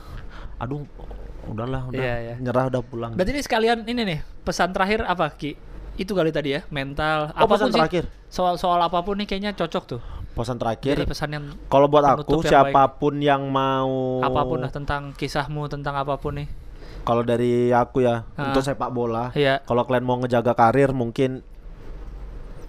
[0.56, 0.88] aduh,
[1.46, 2.34] udahlah, udah Iya, iya.
[2.40, 3.12] nyerah, udah pulang.
[3.12, 5.60] Berarti ini sekalian ini nih pesan terakhir apa Ki?
[5.94, 7.32] Itu kali tadi ya mental.
[7.32, 7.76] Oh, apa pun pesan sih.
[7.76, 8.04] terakhir.
[8.26, 10.00] Soal soal apa pun nih kayaknya cocok tuh.
[10.36, 12.52] Pesan Jadi terakhir, pesan yang kalau buat aku yang baik.
[12.52, 16.48] siapa pun yang mau apa pun lah tentang kisahmu tentang apa pun nih.
[17.02, 18.50] Kalau dari aku ya Ah.
[18.50, 19.64] untuk sepak bola, Iya.
[19.64, 21.40] kalau kalian mau ngejaga karir mungkin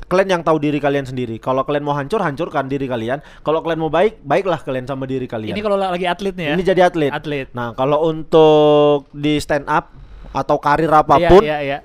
[0.08, 1.36] kalian yang tahu diri kalian sendiri.
[1.36, 3.20] Kalau kalian mau hancur, hancurkan diri kalian.
[3.44, 5.52] Kalau kalian mau baik, baiklah kalian sama diri kalian.
[5.52, 6.54] Ini kalau lagi atlet nih ya.
[6.56, 7.12] Ini jadi atlet.
[7.12, 7.48] Atlet.
[7.52, 9.92] Nah, kalau untuk di stand up
[10.32, 11.80] atau karir apa pun, Iya, iya, iya.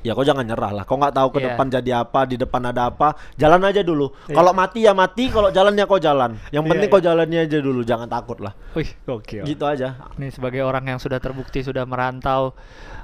[0.00, 0.84] Ya kau jangan nyerah lah.
[0.84, 1.46] Kau nggak tahu ke Iya.
[1.52, 3.16] depan jadi apa, di depan ada apa.
[3.36, 4.12] Jalan aja dulu.
[4.26, 4.34] Iya.
[4.36, 6.36] Kalau mati ya mati, kalau jalannya kau jalan.
[6.48, 6.94] Yang Iya, penting iya.
[6.94, 8.52] kau jalannya aja dulu, jangan takut lah.
[8.72, 9.44] Wih, gokil.
[9.44, 10.08] Gitu aja.
[10.16, 12.54] Ini sebagai orang yang sudah terbukti sudah merantau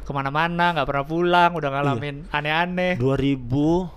[0.03, 1.77] ke mana-mana, nggak pernah pulang, udah Iya.
[1.83, 2.95] ngalamin aneh-aneh.
[2.97, 3.91] 2000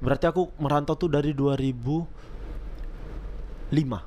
[0.00, 4.02] berarti aku merantau tuh dari 2005.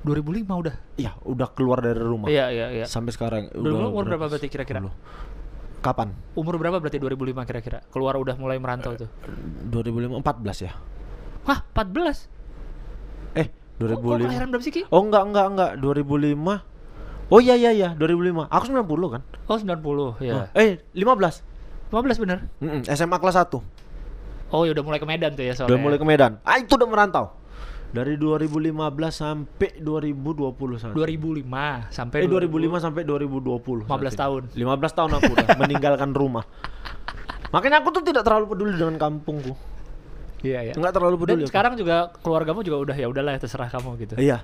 [0.00, 0.74] 2005 udah.
[0.96, 2.32] Iya, udah keluar dari rumah.
[2.32, 2.84] Iya, iya, iya.
[2.88, 3.52] Sampai sekarang.
[3.52, 4.80] 2005 udah umur berapa berarti kira-kira?
[5.80, 5.82] 10.
[5.82, 6.08] Kapan?
[6.36, 7.78] Umur berapa berarti 2005 kira-kira?
[7.88, 9.08] Keluar udah mulai merantau tuh.
[9.72, 10.72] 2005 14 ya?
[11.48, 12.28] Hah, 14?
[13.34, 13.48] Eh,
[13.80, 14.28] Kok, kok 2005.
[14.28, 14.82] kelahiran berapa sih, Ki?
[14.92, 16.60] Oh enggak enggak enggak 2005.
[17.30, 18.44] Oh iya iya iya 2005.
[18.50, 19.22] Aku 90 kan?
[19.48, 20.52] Oh, 90, ya.
[20.52, 21.40] Eh 15.
[21.88, 22.38] 15 bener.
[22.60, 23.58] Mm-mm, SMA kelas 1.
[24.50, 25.70] Oh, ya udah mulai ke Medan tuh ya soalnya.
[25.72, 26.42] Udah mulai ke Medan.
[26.42, 27.32] Ah itu udah merantau.
[27.90, 28.70] Dari 2015
[29.10, 30.94] sampai 2021.
[30.94, 33.82] 2005 sampai Eh 2000 2005 sampai 2020.
[33.82, 34.14] 15 saat ini.
[34.14, 34.42] tahun.
[34.54, 36.44] 15 tahun aku udah meninggalkan rumah.
[37.50, 39.58] Makanya aku tuh tidak terlalu peduli dengan kampungku.
[40.40, 40.72] Iya, iya.
[40.72, 41.42] Enggak terlalu Dan peduli.
[41.42, 41.50] aku.
[41.50, 44.14] sekarang juga keluargamu juga udah ya udahlah ya terserah kamu gitu.
[44.16, 44.38] Iya.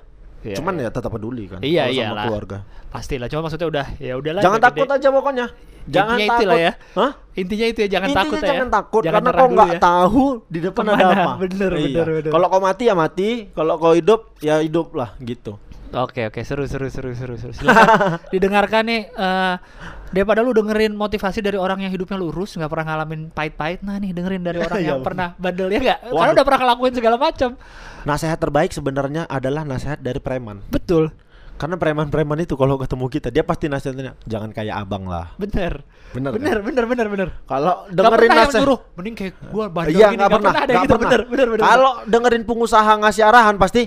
[0.45, 0.85] Iya, Cuman iya.
[0.85, 1.59] ya tetap peduli kan.
[1.63, 2.25] Iya, sama iyalah.
[2.29, 2.57] keluarga.
[2.93, 4.41] Pastilah, cuma maksudnya udah ya udahlah.
[4.43, 4.95] Jangan takut gede.
[4.99, 5.45] aja pokoknya.
[5.87, 6.59] Jangan Intinya takut.
[6.59, 6.71] ya.
[6.93, 7.11] Hah?
[7.37, 8.47] Intinya itu ya jangan Intinya takut ya.
[8.49, 9.79] jangan takut Jangan karena kau nggak ya.
[9.79, 11.13] tahu di depan ada Ke mana?
[11.15, 11.31] apa.
[11.39, 11.85] Bener, Iya.
[11.85, 12.31] bener, bener.
[12.33, 15.61] Kalau kau mati ya mati, kalau kau hidup ya hidup lah gitu.
[15.87, 17.53] Oke oke seru seru seru seru seru.
[17.53, 17.87] Silakan
[18.33, 19.55] didengarkan nih eh
[20.09, 24.11] daripada lu dengerin motivasi dari orang yang hidupnya lurus nggak pernah ngalamin pahit-pahit nah nih
[24.11, 27.49] dengerin dari orang Iya, yang pernah bandel ya nggak karena udah pernah ngelakuin segala macam
[28.03, 30.59] Nasihat terbaik sebenarnya adalah nasihat dari preman.
[30.65, 31.11] betul
[31.57, 35.33] Karena preman-preman itu kalau ketemu kita dia pasti nasihatnya jangan kayak abang lah.
[35.35, 36.39] bener Bener, kan?
[36.39, 40.07] bener bener bener bener Kalau dengerin pernah yang nasihat nyuruh mending kayak gua bandel Iya
[40.07, 41.03] gini nggak pernah, ada nggak gitu pernah.
[41.03, 43.83] bener bener bener Kalau dengerin pengusaha ngasih arahan pasti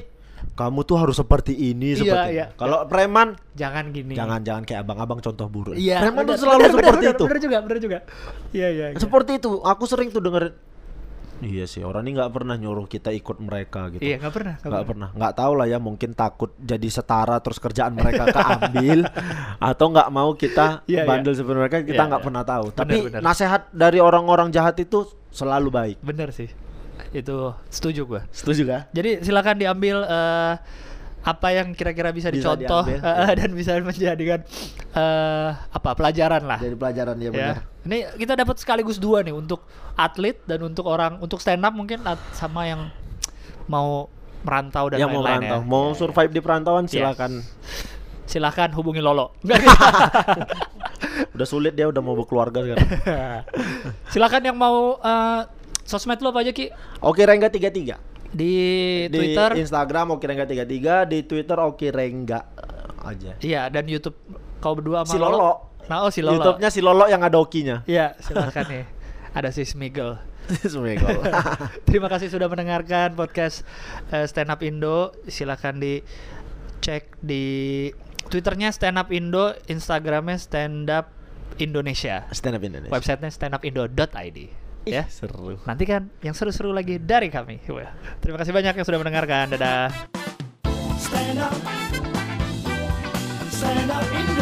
[0.50, 2.46] kamu tuh harus seperti ini Iya, seperti iya.
[2.52, 5.72] Kalau preman jangan gini jangan jangan kayak abang-abang contoh buruk.
[5.72, 7.24] iya preman bener, tuh selalu bener, seperti bener, itu.
[7.24, 7.98] bener juga bener juga
[8.50, 8.98] iya iya iya.
[8.98, 9.50] Seperti itu.
[9.62, 10.52] Aku sering tuh dengerin
[11.41, 14.05] Iya sih, orang ini nggak pernah nyuruh kita ikut mereka gitu.
[14.05, 17.97] iya nggak pernah nggak pernah nggak tahu lah ya mungkin takut jadi setara terus kerjaan
[17.97, 19.09] mereka keambil
[19.57, 21.09] atau nggak mau kita Iya, iya.
[21.09, 22.28] bandel seperti mereka kita Iya, nggak iya.
[22.28, 23.20] pernah tahu Bener, tapi bener.
[23.24, 26.53] nasihat dari orang-orang jahat itu selalu baik bener sih
[27.11, 27.36] itu
[27.66, 28.82] setuju gua setuju gak?
[28.93, 30.55] Jadi silakan diambil eh,
[31.20, 33.32] apa yang kira-kira bisa, Bisa dicontoh diambil, eh, ya.
[33.36, 34.40] dan bisa menjadikan
[34.96, 36.56] eh, apa pelajaran lah.
[36.56, 37.30] jadi pelajaran ya.
[37.30, 39.64] benar Ini kita dapat sekaligus dua nih untuk
[39.96, 42.00] atlet dan untuk orang untuk stand up mungkin
[42.32, 42.88] sama yang
[43.68, 44.08] mau
[44.44, 45.68] merantau dan yang mau lain-lain merantau ya.
[45.68, 46.96] mau survive di perantauan Yes.
[46.96, 47.32] silakan
[48.30, 49.34] Silakan hubungi Lolo.
[51.34, 52.86] udah sulit dia udah mau berkeluarga sekarang
[54.12, 55.40] silakan yang mau eh,
[55.84, 56.70] sosmed lo apa aja Ki?
[57.02, 58.55] Oke Rengga 33 Di,
[59.11, 59.59] di Twitter.
[59.59, 64.14] Instagram Oke Rengga 33 di Twitter Oke Rengga eh, aja Iya, dan YouTube
[64.59, 65.51] kau berdua sama si Lolo
[65.91, 66.39] Nah, oh si Lolo.
[66.39, 68.85] YouTube-nya si Lolo yang ada okinya Iya, silakan nih.
[69.31, 70.18] Ada si Smiggle.
[70.66, 71.22] Semegol.
[71.87, 73.62] Terima kasih sudah mendengarkan podcast
[74.11, 75.14] eh, Stand Up Indo.
[75.26, 77.87] Silakan dicek di
[78.26, 81.11] Twitternya Stand Up Indo, Instagramnya Stand Up
[81.59, 82.91] Indonesia, Stand up Indonesia.
[82.91, 84.39] websitenya standupindo.id.
[84.91, 85.55] Ih, Ya, seru.
[85.62, 87.62] nanti kan yang seru-seru lagi dari kami.
[88.18, 89.55] Terima kasih banyak yang sudah mendengarkan.
[89.55, 89.86] Dadah.
[90.99, 91.55] Stand up,
[93.51, 94.39] stand up.